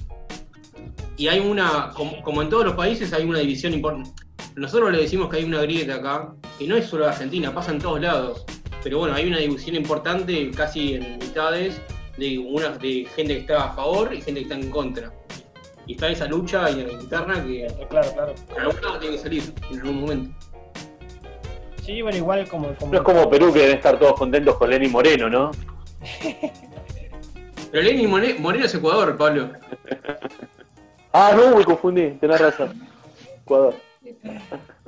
[1.17, 4.11] Y hay una, como, como en todos los países, hay una división importante.
[4.55, 7.79] Nosotros le decimos que hay una grieta acá, que no es solo Argentina, pasa en
[7.79, 8.45] todos lados.
[8.83, 11.81] Pero bueno, hay una división importante, casi en mitades,
[12.17, 15.11] de, una, de gente que está a favor y gente que está en contra.
[15.87, 19.79] Y está esa lucha interna que claro claro por algún lado tiene que salir en
[19.79, 20.35] algún momento.
[21.85, 24.69] Sí bueno igual como, como No es como Perú que deben estar todos contentos con
[24.69, 25.51] Lenny Moreno, ¿no?
[27.71, 29.49] Pero Lenin More- Moreno es Ecuador, Pablo.
[31.17, 32.77] Ah, no, me confundí, tenés razón.
[33.43, 33.73] Ecuador.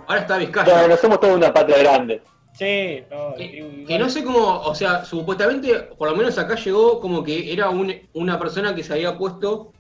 [0.08, 0.88] Ahora está Bueno, Vizcaya.
[0.90, 2.22] nos somos toda una patria grande.
[2.52, 7.24] sí no, Que, no sé cómo, o sea, supuestamente, por lo menos acá llegó como
[7.24, 9.72] que era un- una persona que se había puesto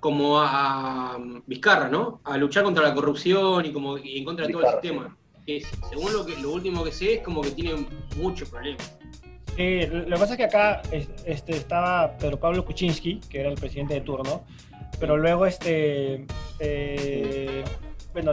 [0.00, 2.20] como a, a Vizcarra, ¿no?
[2.24, 5.14] A luchar contra la corrupción y como y en contra de todo el sistema.
[5.88, 7.86] Según lo que lo último que sé es como que tiene
[8.16, 8.96] muchos problemas.
[9.56, 13.48] Sí, lo que pasa es que acá es- este, estaba Pedro Pablo Kuczynski, que era
[13.50, 14.44] el presidente de turno,
[14.98, 16.24] pero luego este,
[16.60, 17.64] eh,
[18.12, 18.32] bueno,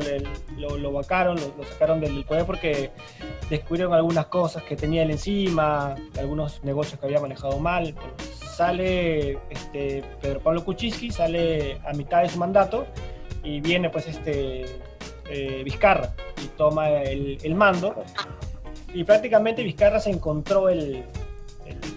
[0.58, 2.92] lo, vacaron, lo sacaron del poder porque
[3.50, 7.94] descubrieron algunas cosas que tenía él encima, algunos negocios que había manejado mal.
[8.56, 12.88] Sale este, Pedro Pablo Kuczynski, sale a mitad de su mandato
[13.44, 14.66] y viene pues este
[15.30, 16.14] eh, Vizcarra
[16.44, 17.96] y toma el, mando.
[18.94, 21.04] Y prácticamente Vizcarra se encontró el,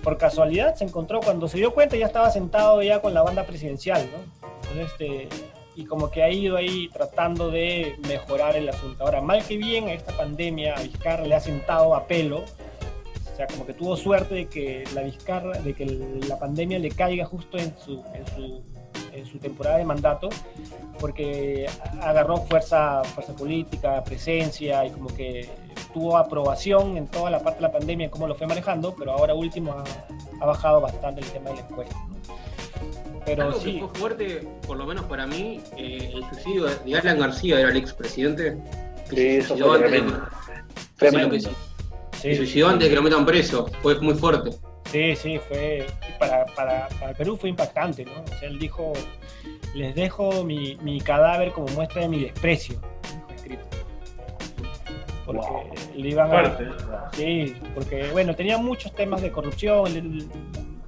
[0.03, 3.45] por casualidad se encontró, cuando se dio cuenta ya estaba sentado ya con la banda
[3.45, 4.09] presidencial,
[4.79, 5.29] este,
[5.77, 9.05] y como que ha ido ahí tratando de mejorar el asunto.
[9.05, 13.37] Ahora, mal que bien, a esta pandemia a Vizcarra le ha sentado a pelo, o
[13.37, 17.25] sea, como que tuvo suerte de que la Vizcarra, de que la pandemia le caiga
[17.25, 18.03] justo en su,
[19.13, 20.29] en su temporada de mandato,
[20.99, 21.67] porque
[22.03, 25.49] agarró fuerza, fuerza política, presencia y como que
[25.93, 29.13] tuvo aprobación en toda la parte de la pandemia, en cómo lo fue manejando, pero
[29.13, 29.85] ahora último ha,
[30.43, 31.97] ha bajado bastante el tema de la encuesta.
[32.09, 33.21] ¿no?
[33.25, 36.97] Pero Algo sí, que fue fuerte, por lo menos para mí, eh, el suicidio de
[36.99, 38.57] Alan García, era el expresidente.
[39.09, 40.29] Sí, se eso suicidó fue antes de- tremendo.
[40.97, 41.37] Tremendo.
[42.21, 43.67] Se suicidó antes de que lo metan preso.
[43.83, 44.51] Fue muy fuerte.
[44.91, 45.87] Sí, sí, fue.
[46.19, 48.13] Para, para, para Perú fue impactante, ¿no?
[48.23, 48.93] O sea, él dijo:
[49.75, 52.81] Les dejo mi, mi cadáver como muestra de mi desprecio.
[53.03, 53.65] dijo escrito.
[55.27, 55.71] Porque Wow.
[55.95, 57.11] le iban a.
[57.13, 59.87] Sí, porque, bueno, tenía muchos temas de corrupción.
[59.97, 60.29] Él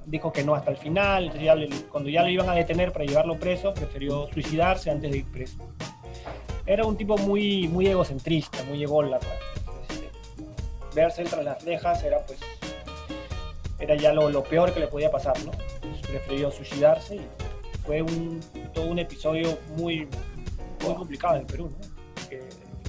[0.05, 1.31] dijo que no hasta el final.
[1.39, 5.17] ya le- cuando ya lo iban a detener para llevarlo preso, prefirió suicidarse antes de
[5.19, 5.57] ir preso.
[6.65, 9.29] Era un tipo muy, muy egocentrista, muy ególatra.
[9.89, 10.09] Este,
[10.95, 12.39] verse entre las rejas era pues
[13.83, 15.51] era ya lo, lo peor que le podía pasar, ¿no?
[16.07, 17.21] Prefirió suicidarse y
[17.85, 18.39] fue un,
[18.73, 20.07] todo un episodio muy,
[20.85, 22.29] muy complicado en Perú, ¿no?
[22.29, 22.39] Que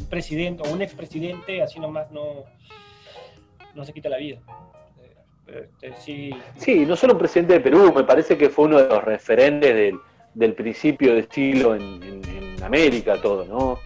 [0.00, 2.44] un presidente o un expresidente así nomás no,
[3.74, 4.38] no se quita la vida.
[5.48, 8.80] Eh, este, sí, Sí, no solo un presidente de Perú, me parece que fue uno
[8.80, 9.98] de los referentes del,
[10.34, 12.24] del principio de siglo en, en-
[12.56, 13.78] en América, todo, ¿no?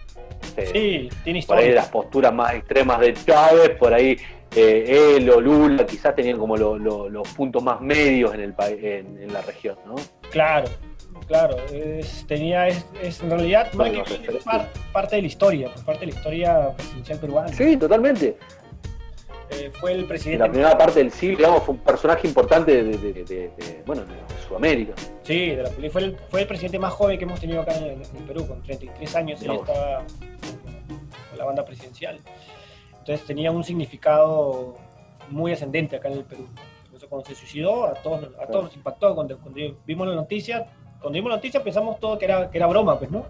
[0.73, 1.75] Sí, tiene por ahí historia.
[1.75, 4.17] las posturas más extremas de Chávez, por ahí
[4.55, 8.55] eh, él o Lula quizás tenían como lo- lo- los puntos más medios en, el
[8.59, 9.95] en, en la región, ¿no?
[10.31, 10.67] Claro,
[11.27, 11.55] claro.
[11.71, 14.03] es- tenía, es, es en realidad bien,
[14.37, 17.47] es par- parte de la historia, pues, parte de la historia presidencial peruana.
[17.49, 18.37] Sí, totalmente.
[19.51, 22.83] Eh, fue el En presidente la primera parte del siglo, digamos, fue un personaje importante
[22.83, 24.03] de, de- de- bueno,
[24.47, 24.93] Sudamérica.
[25.23, 27.85] Sí, de la fue, el, fue el presidente más joven que hemos tenido acá en,
[28.01, 30.03] en Perú, con 33 años, él estaba
[31.29, 32.19] con la banda presidencial.
[33.09, 34.75] Entonces tenía un significado
[35.31, 36.47] muy ascendente acá en el Perú.
[36.95, 39.15] Eso cuando se suicidó, a todos, a todos nos impactó.
[39.15, 40.67] Cuando, cuando vimos la noticia,
[41.01, 43.25] cuando vimos la noticia pensamos todo que era, que era broma, pues, ¿no?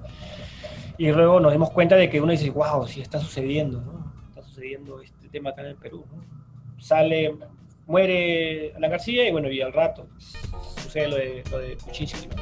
[0.98, 4.14] Y luego nos dimos cuenta de que uno dice, wow, sí está sucediendo, ¿no?
[4.28, 6.82] Está sucediendo este tema acá en el Perú, ¿no?
[6.84, 7.38] Sale,
[7.88, 10.34] muere Alan García y bueno, y al rato pues,
[10.84, 12.36] sucede lo de, lo de Kuczynski, ¿no?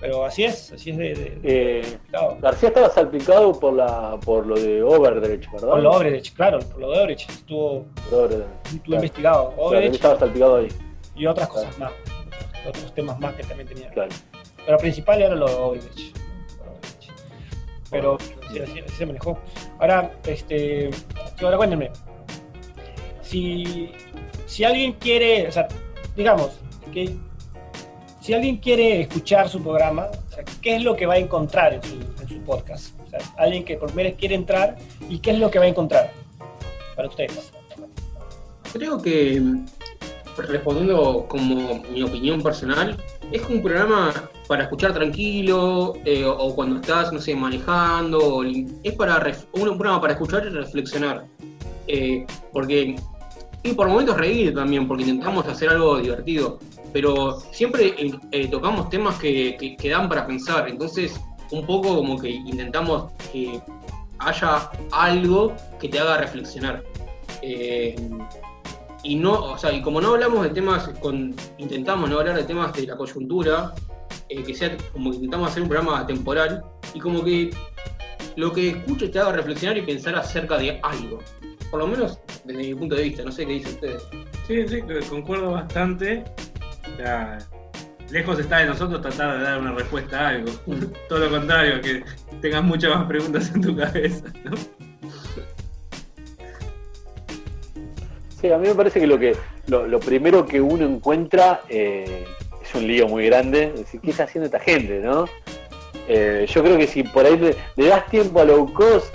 [0.00, 1.14] Pero así es, así es de...
[1.14, 1.98] de- de Eh.
[2.40, 5.68] García estaba salpicado por la por lo de Overdrecht, ¿verdad?
[5.70, 8.44] Por lo Obrecht, claro, por lo de Obrecht estuvo, estuvo Claro.
[8.84, 9.48] investigado.
[9.54, 10.68] Claro, Obrecht estaba salpicado ahí,
[11.14, 11.92] y otras cosas más,
[12.68, 13.88] otros temas más que también tenía.
[13.90, 14.10] claro.
[14.66, 15.54] Pero principal era lo de.
[15.54, 16.16] Obrecht.
[17.90, 18.18] Pero
[18.50, 19.38] sí, así, así se manejó.
[19.78, 20.90] Ahora, este,
[21.40, 21.90] ahora cuéntenme.
[23.22, 23.92] Si,
[24.46, 25.68] si alguien quiere, o sea,
[26.16, 26.58] digamos,
[26.92, 27.16] que
[28.26, 31.74] si alguien quiere escuchar su programa, o sea, ¿qué es lo que va a encontrar
[31.74, 32.98] en su, en su podcast?
[33.06, 34.76] O sea, alguien que por primera vez quiere entrar
[35.08, 36.10] y qué es lo que va a encontrar
[36.96, 37.52] para ustedes.
[38.72, 39.40] Creo que,
[40.38, 42.96] respondiendo como mi opinión personal,
[43.30, 44.12] es un programa
[44.48, 48.42] para escuchar tranquilo, eh, o cuando estás, no sé, manejando,
[48.82, 51.26] es para un programa para escuchar y reflexionar.
[51.86, 52.96] Eh, porque,
[53.62, 56.58] y por momentos reír también, porque intentamos hacer algo divertido,
[56.96, 61.20] pero siempre eh, eh, tocamos temas que, dan para pensar, entonces
[61.50, 63.60] un poco como que intentamos que
[64.18, 66.82] haya algo que te haga reflexionar.
[67.42, 67.96] Eh,
[69.02, 72.44] y no, o sea, y como no hablamos de temas, con, intentamos no hablar de
[72.44, 73.74] temas de la coyuntura,
[74.26, 77.50] que sea como que intentamos hacer un programa temporal, y como que
[78.36, 81.18] lo que escuches te haga reflexionar y pensar acerca de algo.
[81.70, 84.02] Por lo menos desde mi punto de vista, no sé qué dicen ustedes.
[84.46, 84.80] Sí, sí,
[85.10, 86.24] concuerdo bastante.
[86.96, 87.38] O sea,
[88.10, 90.50] lejos está de nosotros tratar de dar una respuesta a algo.
[91.08, 92.02] Todo lo contrario, que
[92.40, 94.24] tengas muchas más preguntas en tu cabeza.
[94.44, 94.56] ¿no?
[98.40, 99.34] Sí, a mí me parece que lo que
[99.66, 102.24] lo, lo primero que uno encuentra eh,
[102.62, 103.72] es un lío muy grande.
[103.74, 105.24] Es decir, ¿qué está haciendo esta gente, no?
[106.08, 109.12] Eh, yo creo que si por ahí le, le das tiempo a low cost,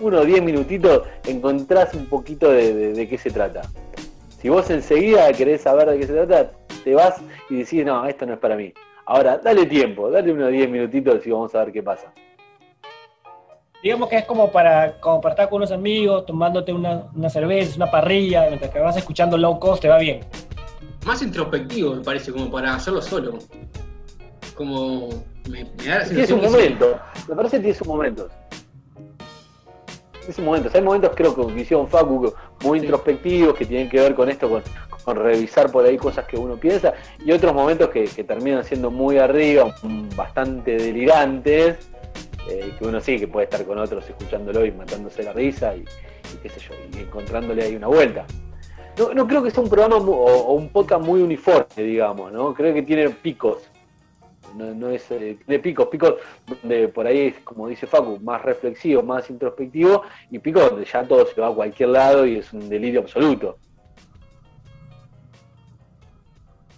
[0.00, 3.62] uno o diez minutitos, encontrás un poquito de, de- de qué se trata.
[4.40, 6.52] Si vos enseguida querés saber de qué se trata,
[6.82, 7.20] te vas
[7.50, 8.72] y decís, no, esto no es para mí.
[9.06, 12.12] Ahora, dale tiempo, dale unos 10 minutitos y vamos a ver qué pasa.
[13.82, 17.76] Digamos que es como para, como para estar con unos amigos, tomándote una, una cerveza,
[17.76, 20.20] una parrilla, mientras que vas escuchando low cost, te va bien.
[21.06, 23.38] Más introspectivo me parece, como para hacerlo solo.
[24.56, 25.08] Como
[25.48, 26.52] me, me da la Tiene su sensación que sí.
[26.52, 28.32] momento, me parece que tiene sus momentos.
[30.18, 30.74] Tiene sus momentos.
[30.74, 32.84] Hay momentos, creo que hicieron Facu, muy Sí.
[32.86, 34.62] introspectivos que tienen que ver con esto, con,
[35.16, 36.94] revisar por ahí cosas que uno piensa,
[37.24, 41.90] y otros momentos que, terminan siendo muy arriba, mm, bastante delirantes,
[42.50, 45.84] eh, que uno sí que puede estar con otros escuchándolo y matándose la risa y,
[46.42, 48.26] qué sé yo, y encontrándole ahí una vuelta.
[48.98, 52.52] No, no creo que sea un programa o un podcast muy uniforme, digamos, ¿no?
[52.52, 53.70] Creo que tiene picos.
[54.56, 56.14] No, no es, eh, tiene picos, picos
[56.46, 61.04] donde por ahí es, como dice Facu, más reflexivo, más introspectivo, y picos donde ya
[61.04, 63.58] todo se va a cualquier lado y es un delirio absoluto.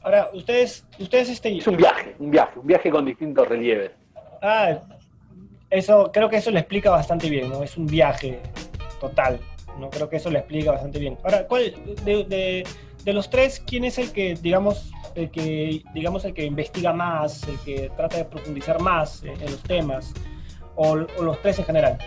[0.03, 3.91] Ahora, ustedes, ustedes este, Es un viaje, un viaje, un viaje con distintos relieves.
[4.43, 4.79] Ah,
[5.69, 7.63] eso, creo que eso le explica bastante bien, ¿no?
[7.63, 8.41] Es un viaje
[8.99, 9.39] total,
[9.79, 9.91] ¿no?
[9.91, 11.19] Creo que eso le explica bastante bien.
[11.23, 11.75] Ahora, ¿cuál,
[12.05, 12.65] de, de-
[13.05, 17.47] de los tres, quién es el que, digamos, el que, digamos, el que investiga más,
[17.49, 20.13] el que trata de profundizar más en, en los temas?
[20.77, 21.99] O, o los tres en general?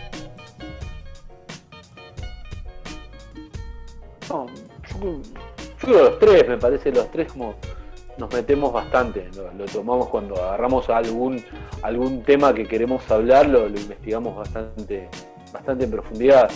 [4.29, 4.45] No,
[5.01, 5.21] yo, yo
[5.79, 7.55] creo los tres, me parece, los tres como
[8.17, 11.43] nos metemos bastante, lo, tomamos cuando agarramos algún,
[11.81, 15.09] algún tema que queremos hablar, lo, investigamos bastante,
[15.51, 16.51] bastante en profundidad.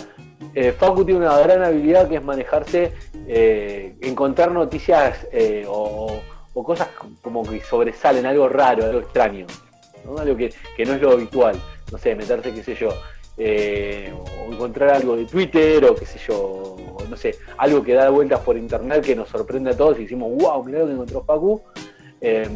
[0.54, 2.92] Eh, Facu tiene una gran habilidad que es manejarse,
[3.26, 6.20] eh, encontrar noticias eh, o,
[6.54, 6.88] cosas
[7.22, 9.46] como que sobresalen, algo raro, algo extraño,
[10.18, 11.54] algo que, que no es lo habitual,
[11.92, 12.88] no sé, meterse, qué sé yo,
[13.38, 16.76] eh, o encontrar algo de Twitter o qué sé yo,
[17.08, 20.30] no sé, algo que da vueltas por internet que nos sorprende a todos y decimos,
[20.34, 21.62] wow, mirá lo que encontró Facu.
[22.20, 22.48] Eh,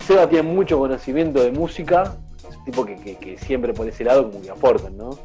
[0.00, 2.16] Seba tiene mucho conocimiento de música,
[2.48, 5.18] es un tipo que, siempre por ese lado como que aportan, ¿no?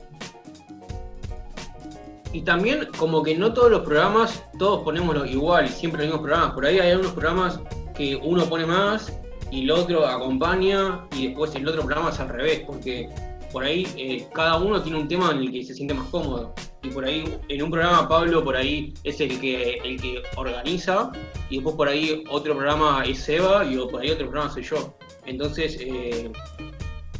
[2.34, 6.54] Y también como que no todos los programas, todos ponemos igual, siempre los mismos programas.
[6.54, 7.60] Por ahí hay algunos programas
[7.94, 9.12] que uno pone más
[9.52, 13.10] y el otro acompaña y después el otro programa es al revés, porque
[13.52, 16.54] por ahí eh, cada uno tiene un tema en el que se siente más cómodo.
[16.84, 21.12] Y por ahí en un programa Pablo por ahí es el que el que organiza
[21.50, 24.98] y después por ahí otro programa es Seba y por ahí otro programa soy yo.
[25.26, 26.32] Entonces eh,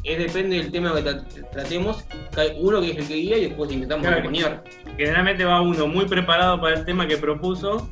[0.04, 2.04] es depende del tema que tra- tratemos,
[2.36, 4.20] hay uno que es el que guía y después intentamos Claro.
[4.22, 4.64] acompañar.
[4.98, 7.88] Generalmente va uno muy preparado para el tema que propuso.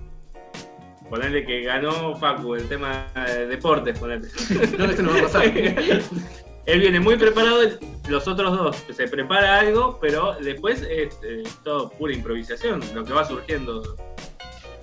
[1.07, 4.27] Ponerle que ganó Facu, el tema de deportes, ponerle.
[4.77, 5.53] No, eso no va a pasar.
[6.69, 7.61] Él viene muy preparado,
[8.09, 13.13] los otros dos se prepara algo, pero después es eh, todo pura improvisación, lo que
[13.13, 13.95] va surgiendo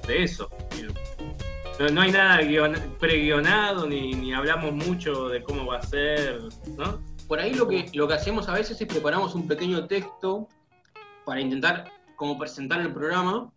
[0.06, 0.50] de eso.
[1.78, 6.40] No, no hay nada guion- pre-guionado, ni, ni hablamos mucho de cómo va a ser,
[6.76, 7.00] ¿no?
[7.28, 10.48] Por ahí lo que, lo que hacemos a veces es preparamos un pequeño texto
[11.24, 13.50] para intentar como presentar el programa,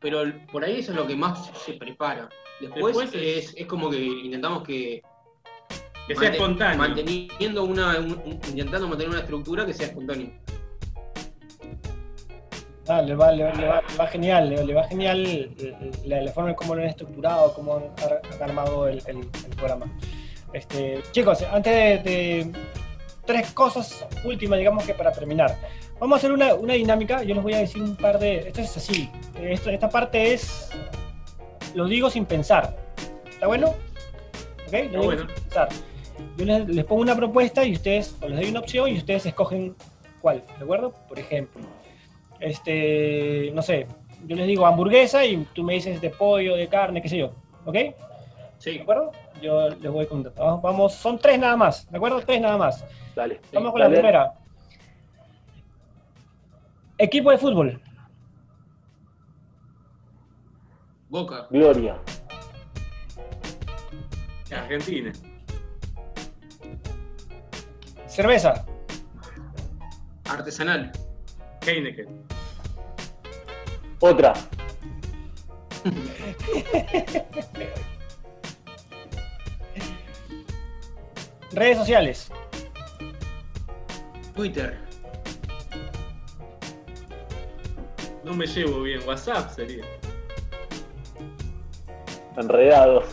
[0.00, 0.22] pero
[0.52, 2.28] por ahí eso es lo que más se prepara.
[2.60, 5.02] Después, Después es- es, es como que intentamos que...
[6.06, 6.78] Que sea espontáneo.
[6.78, 10.28] Manteniendo una, un- un- intentando mantener una estructura que sea espontánea.
[12.88, 15.90] Ah, le, va, le, va- le va- le va genial, le, le va genial eh,
[16.04, 19.16] la, la forma en cómo lo han estructurado, cómo han, ar- han armado el, el-
[19.48, 19.86] el programa.
[20.52, 22.52] Este, chicos, antes de, de-
[23.26, 25.58] tres cosas últimas, digamos que para terminar.
[25.98, 28.36] Vamos a hacer una, una dinámica, yo les voy a decir un par de...
[28.48, 30.70] Esto es así, esto- esta parte es...
[31.74, 32.76] Lo digo sin pensar.
[33.28, 33.74] ¿Está bueno?
[34.68, 34.72] ¿Ok?
[34.72, 35.20] Lo digo bueno.
[35.26, 35.68] sin pensar.
[36.36, 39.26] Yo les, les pongo una propuesta y ustedes, o les doy una opción y ustedes
[39.26, 39.74] escogen
[40.20, 40.92] cuál, ¿de acuerdo?
[41.08, 41.62] Por ejemplo,
[42.40, 43.86] este, no sé,
[44.26, 47.32] yo les digo hamburguesa y tú me dices de pollo, de carne, qué sé yo,
[47.64, 47.74] ¿ok?
[47.74, 47.94] ¿De
[48.58, 48.78] Sí.
[48.78, 49.12] acuerdo?
[49.42, 50.42] Yo les voy contando.
[50.42, 52.20] Vamos, vamos, son tres nada más, ¿de acuerdo?
[52.20, 52.84] Tres nada más.
[53.14, 53.40] Dale.
[53.52, 54.32] Vamos con la primera.
[56.98, 57.80] Equipo de fútbol.
[61.08, 61.98] Boca, Gloria.
[64.50, 65.12] Argentina.
[68.16, 68.64] Cerveza.
[70.24, 70.90] artesanal,
[71.66, 72.08] Heineken.
[74.00, 74.32] Otra.
[81.52, 82.32] Redes sociales.
[84.34, 84.78] Twitter,
[88.24, 89.06] No me llevo bien.
[89.06, 89.84] WhatsApp sería.
[92.38, 93.04] Enredados.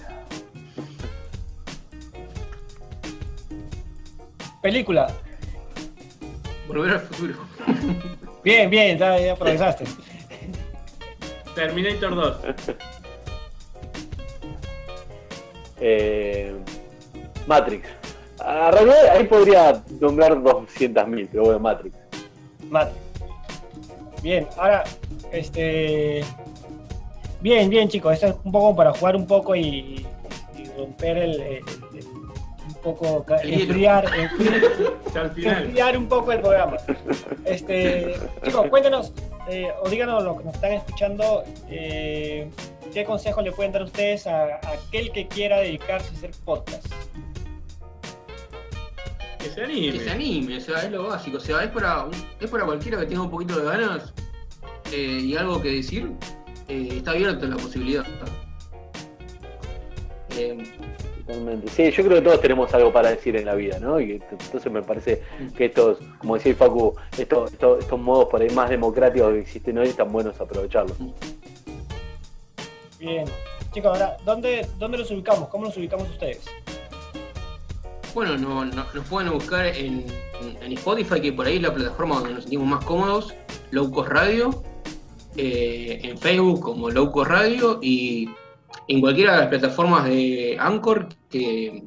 [4.63, 5.11] Película.
[6.69, 7.33] volver al futuro.
[8.43, 9.85] Bien, bien, ya, ya progresaste.
[11.53, 12.37] Terminator 2.
[15.85, 16.55] Eh,
[17.45, 17.89] Matrix.
[18.39, 21.93] A realidad, ahí podría nombrar 200.000, pero bueno, Matrix.
[22.69, 22.93] Mate.
[24.21, 24.85] Bien, ahora,
[25.33, 26.23] este.
[27.41, 28.13] Bien, bien, chicos.
[28.13, 30.05] Esto es un poco para jugar un poco y,
[30.57, 31.41] y romper el,
[32.83, 34.05] poco, enfriar,
[35.15, 36.77] enfriar, un poco el programa.
[37.45, 39.13] Este, chicos, cuéntenos,
[39.49, 42.49] eh, o díganos lo que nos están escuchando, eh,
[42.93, 46.85] ¿qué consejo le pueden dar ustedes a, a aquel que quiera dedicarse a hacer podcast?
[49.39, 49.97] Que se anime.
[49.97, 51.37] Que se anime, o sea, es lo básico.
[51.37, 54.13] O sea, es para, un- es para cualquiera que tenga un poquito de ganas
[54.91, 56.11] eh, y algo que decir.
[56.69, 58.05] eh, está abierta la posibilidad.
[61.25, 61.69] Totalmente.
[61.69, 63.99] Sí, yo creo que todos tenemos algo para decir en la vida, ¿no?
[63.99, 65.23] Y entonces me parece
[65.55, 69.77] que estos, como decía Facu, estos, estos, estos modos por ahí más democráticos que existen
[69.77, 70.97] hoy están buenos aprovecharlos.
[72.99, 73.25] Bien.
[73.73, 75.49] Chicos, ahora, ¿dónde, ¿dónde los ubicamos?
[75.49, 76.45] ¿Cómo los ubicamos ustedes?
[78.13, 80.05] bueno, no, no- nos pueden buscar en,
[80.61, 83.33] en Spotify, que por ahí es la plataforma donde nos sentimos más cómodos.
[83.71, 84.63] Low Cost Radio.
[85.35, 88.29] eh, en Facebook como Low Cost Radio y
[88.87, 91.83] en cualquiera de las plataformas de Anchor que,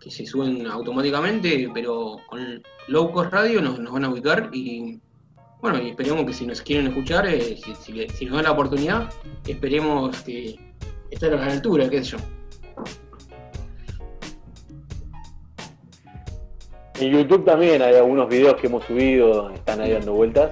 [0.00, 4.98] se suben automáticamente, pero con Low Cost Radio nos, van a ubicar y
[5.60, 9.10] bueno, y esperemos que si nos quieren escuchar, eh, si, si nos dan la oportunidad,
[9.46, 10.58] esperemos que
[11.10, 12.18] estén a la altura, qué sé yo.
[17.00, 20.50] En YouTube también hay algunos videos que hemos subido, están ahí dando vueltas.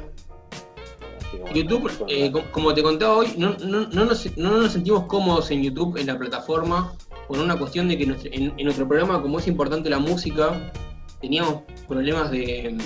[1.55, 5.51] YouTube, eh, co- como te contaba hoy, no, no- no nos, no nos sentimos cómodos
[5.51, 6.93] en YouTube, en la plataforma,
[7.29, 10.73] por una cuestión de que nuestro- en, en nuestro programa, como es importante la música,
[11.21, 12.77] teníamos problemas de,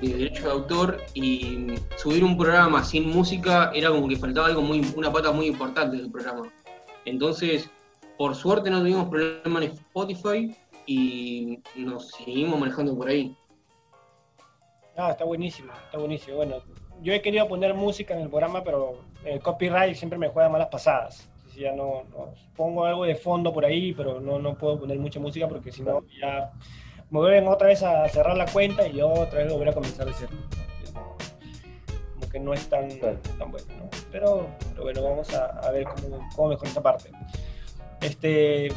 [0.00, 1.66] de derecho de autor y
[1.96, 5.96] subir un programa sin música era como que faltaba algo muy, una pata muy importante
[5.96, 6.42] del programa.
[7.04, 7.68] Entonces,
[8.16, 10.56] por suerte no tuvimos problema en Spotify
[10.86, 13.36] y nos seguimos manejando por ahí.
[14.96, 16.36] Ah, está buenísimo, está buenísimo.
[16.36, 16.62] Bueno,
[17.04, 20.68] yo he querido poner música en el programa, pero el copyright siempre me juega malas
[20.68, 21.28] pasadas.
[21.48, 24.98] Así ya no, no- pongo algo de fondo por ahí, pero no, no puedo poner
[24.98, 26.50] mucha música porque si no ya
[27.10, 30.06] me vuelven otra vez a cerrar la cuenta y yo otra vez volver a comenzar
[30.06, 30.32] de cero.
[32.14, 33.90] Como que no es tan, tan bueno, ¿no?
[34.10, 37.10] Pero, pero bueno, vamos a, a ver cómo, cómo mejor esta parte.
[38.00, 38.68] Este,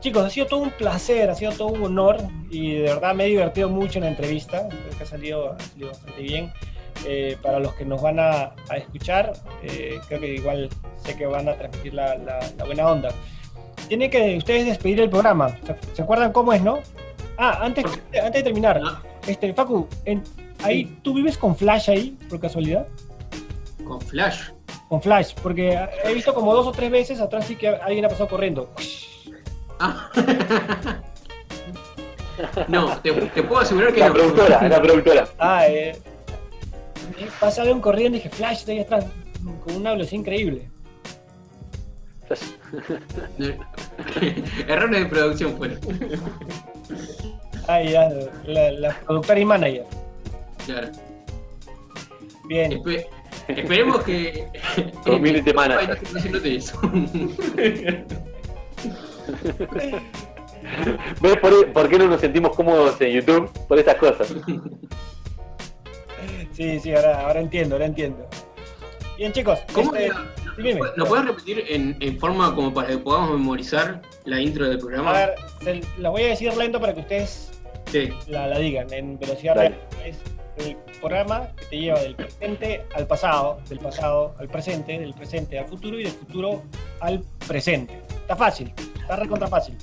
[0.00, 2.18] chicos, ha sido todo un placer, ha sido todo un honor
[2.50, 4.68] y de verdad me he divertido mucho en la entrevista.
[4.68, 6.52] Creo que ha salido, ha salido bastante bien.
[7.06, 9.32] Eh, para los que nos van a, a escuchar,
[9.62, 13.08] eh, creo que igual sé que van a transmitir la, la- la buena onda.
[13.88, 15.48] Tienen que ustedes despedir el programa.
[15.66, 16.80] ¿Se, se acuerdan cómo es, no?
[17.38, 20.22] Ah, antes, antes de terminar, Ah, este, Facu, en-
[20.62, 22.86] ahí, ¿tú vives con Flash ahí, por casualidad?
[23.84, 24.50] Con Flash.
[24.88, 28.08] Con Flash, porque he visto como dos o tres veces atrás sí que alguien ha
[28.08, 28.70] pasado corriendo.
[29.78, 30.10] Ah.
[32.68, 34.14] no, te, te puedo asegurar que La no.
[34.14, 35.28] productora, la productora.
[35.38, 35.96] Ah, eh,
[37.40, 39.06] pasa alguien corriendo y dije, Flash, está ahí atrás,
[39.64, 40.68] con una velocidad increíble.
[44.68, 45.78] Errores de producción fueron.
[47.66, 48.08] Ah, ya,
[48.46, 49.84] la, la productora y manager.
[50.64, 50.88] Claro.
[52.46, 52.72] Bien.
[52.72, 53.06] Espe-
[53.48, 54.46] esperemos que.
[55.04, 55.98] Community manager.
[59.78, 59.94] Ay.
[61.20, 63.50] ¿Ves por, por qué no nos sentimos cómodos en YouTube?
[63.66, 64.32] Por estas cosas.
[66.60, 68.28] Sí, sí, ahora, ahora entiendo, ahora entiendo.
[69.16, 70.12] Bien, chicos, ¿Cómo este,
[70.58, 70.80] dime.
[70.94, 74.78] ¿Lo puedes repetir en, en forma como para que podamos memorizar la intro del A
[74.78, 75.12] programa?
[75.14, 77.50] ver, se- la voy a decir lento para que ustedes
[77.90, 78.10] Sí.
[78.26, 79.70] la, la digan en velocidad Dale.
[79.70, 79.80] real.
[80.04, 85.14] Es el programa que te lleva del presente al pasado, del pasado al presente, del
[85.14, 86.62] presente al futuro y del futuro
[87.00, 88.02] al presente.
[88.20, 88.70] Está fácil,
[89.00, 89.78] está recontra fácil.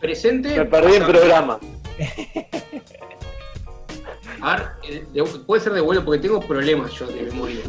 [0.00, 0.56] Presente.
[0.58, 1.12] Me perdí el pasado.
[1.20, 1.60] programa.
[4.42, 7.60] A ver, eh, de- puede ser de vuelo porque tengo problemas yo de memoria.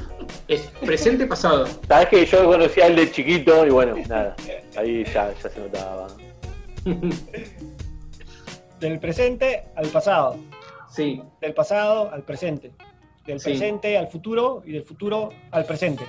[0.47, 1.65] Es presente pasado.
[1.87, 4.35] Sabes que yo conocía al de chiquito y bueno, nada.
[4.77, 6.07] Ahí ya, ya se notaba.
[8.79, 10.37] Del presente al pasado,
[10.89, 11.21] Sí.
[11.41, 12.71] del pasado al presente,
[13.25, 13.49] del Sí.
[13.51, 16.03] presente al futuro y del futuro al presente.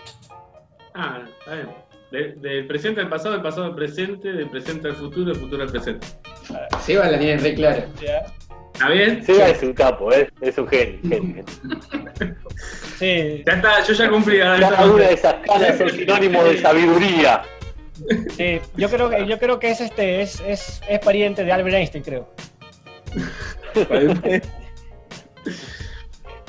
[0.95, 1.69] Ah, está bien.
[2.11, 5.63] De- del presente al pasado, del pasado al presente, del presente al futuro, del futuro
[5.63, 6.07] al presente.
[6.83, 7.87] Seba la tiene re clara.
[8.03, 8.27] ¿Ya?
[8.79, 9.25] ¿Está bien?
[9.25, 10.31] Seba es un capo, ¿eh?
[10.41, 11.01] es un genio.
[11.03, 11.45] genio.
[12.99, 14.39] Sí, Ya está, yo ya cumplí.
[14.39, 17.43] Cada una de esas caras es sinónimo de sabiduría.
[18.37, 21.77] sí, yo creo que yo creo que es este es, es, es pariente de Albert
[21.77, 22.29] Einstein, creo.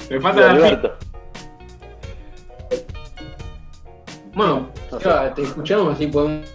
[0.09, 0.97] Me falta la Alberto.
[4.33, 6.47] Bueno, Seba, te escuchamos así podemos.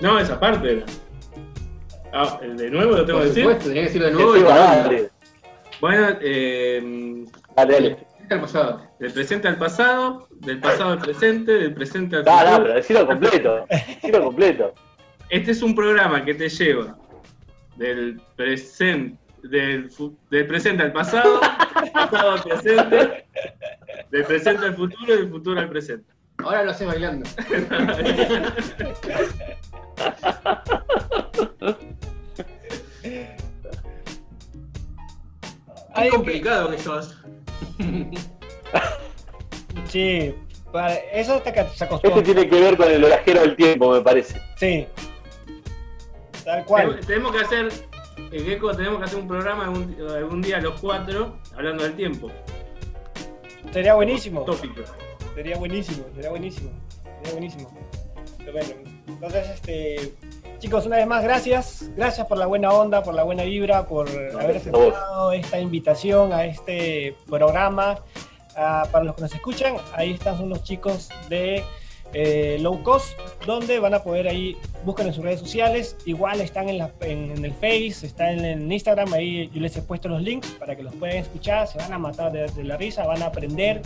[0.00, 0.86] No, esa parte era.
[2.12, 3.42] Ah, ¿el de nuevo lo tengo Por que decir?
[3.44, 4.36] supuesto, tenía que decirlo de Que nuevo.
[4.36, 5.10] y Seba, con- dale.
[5.80, 7.24] Bueno, eh,
[7.56, 7.96] Dale, dale.
[8.30, 8.86] al pasado.
[8.98, 12.62] del presente al pasado, del pasado al presente, del presente al Da, da, futuro.
[12.64, 13.66] pero decilo completo.
[13.70, 14.74] Decilo completo.
[15.30, 16.98] Este es un programa que te lleva
[17.76, 19.90] del presente del,
[20.30, 21.40] del presente al pasado,
[21.80, 23.24] del pasado al presente,
[24.10, 26.12] Del presente al futuro y del futuro al presente.
[26.38, 27.28] Ahora lo haces bailando.
[35.94, 37.16] Qué Hay- complicado que sos.
[39.88, 40.34] Sí,
[40.72, 42.22] para- eso hasta que se Este acostumbra.
[42.22, 44.40] tiene que ver con el orajero del tiempo, me parece.
[44.56, 44.86] Sí.
[46.44, 46.82] Tal cual.
[47.00, 47.68] Tenemos- Tenemos que hacer,
[48.32, 52.30] el Gecko, tenemos que hacer un programa algún, algún día los cuatro hablando del tiempo.
[53.72, 54.42] Sería buenísimo.
[54.44, 54.82] Tópico.
[55.34, 56.70] Sería buenísimo, sería buenísimo.
[57.18, 57.70] Sería buenísimo.
[58.38, 58.68] Pero bueno,
[59.08, 60.14] entonces, este,
[60.60, 61.90] chicos, una vez más, gracias.
[61.96, 66.44] Gracias por la buena onda, por la buena vibra, por haber aceptado esta invitación a
[66.44, 67.98] este programa.
[68.56, 71.64] Ah, para los que nos escuchan, ahí están son los chicos de
[72.12, 76.68] eh, Low Cost, donde van a poder ahí, buscan en sus redes sociales, igual están
[76.68, 80.76] en, la- el Face, están en, Instagram, ahí yo les he puesto los links para
[80.76, 83.82] que los puedan escuchar, se van a matar de, de la risa, van a aprender,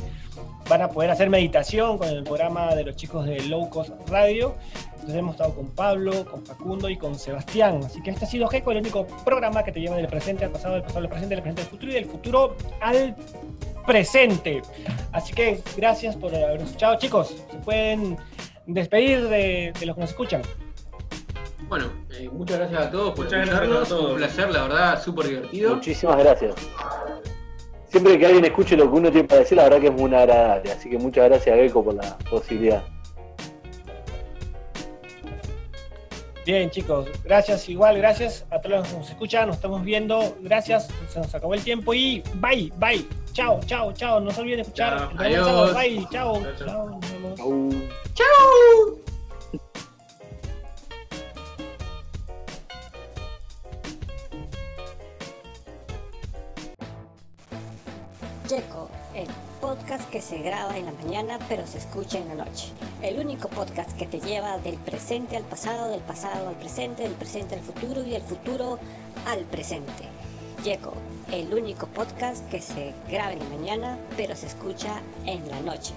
[0.69, 4.55] van a poder hacer meditación con el programa de los chicos de Low Cost Radio.
[4.95, 7.81] Entonces hemos estado con Pablo, con Facundo y con Sebastián.
[7.85, 10.51] Así que este ha sido GECO, el único programa que te lleva del presente al
[10.51, 13.15] pasado, del pasado al presente, del presente al futuro y del futuro al
[13.87, 14.63] presente.
[15.13, 16.99] Así que gracias por haber escuchado.
[16.99, 18.17] Chicos, se pueden
[18.67, 20.43] despedir de, de los que nos escuchan.
[21.69, 23.89] Bueno, eh, muchas gracias a todos por Muchas escucharnos.
[23.89, 24.11] todos.
[24.11, 25.75] Un placer, la verdad, súper divertido.
[25.75, 26.55] Muchísimas gracias.
[27.89, 30.13] Siempre que alguien escuche lo que uno tiene para decir, la verdad que es muy
[30.15, 30.73] agradable.
[30.73, 32.83] Así que muchas gracias, Gecko, por la posibilidad.
[36.45, 40.89] Bien, chicos, gracias, igual, gracias a todos los que nos escuchan, nos estamos viendo, gracias,
[41.09, 44.63] se nos acabó el tiempo y bye, bye, chao, chao, chao, no se olviden de
[44.63, 45.75] escuchar, Chao, adiós.
[45.75, 46.91] bye, chao, Chao, chao.
[48.15, 48.99] chao,
[58.47, 59.04] nos
[59.65, 62.67] podcast que se graba en la mañana pero se escucha en la noche.
[63.01, 67.13] El único podcast que te lleva del presente al pasado, del pasado al presente, del
[67.13, 68.79] presente al futuro y del futuro
[69.27, 70.05] al presente.
[70.65, 70.93] Yeco,
[71.33, 75.95] el único podcast que se graba en la mañana pero se escucha en la noche.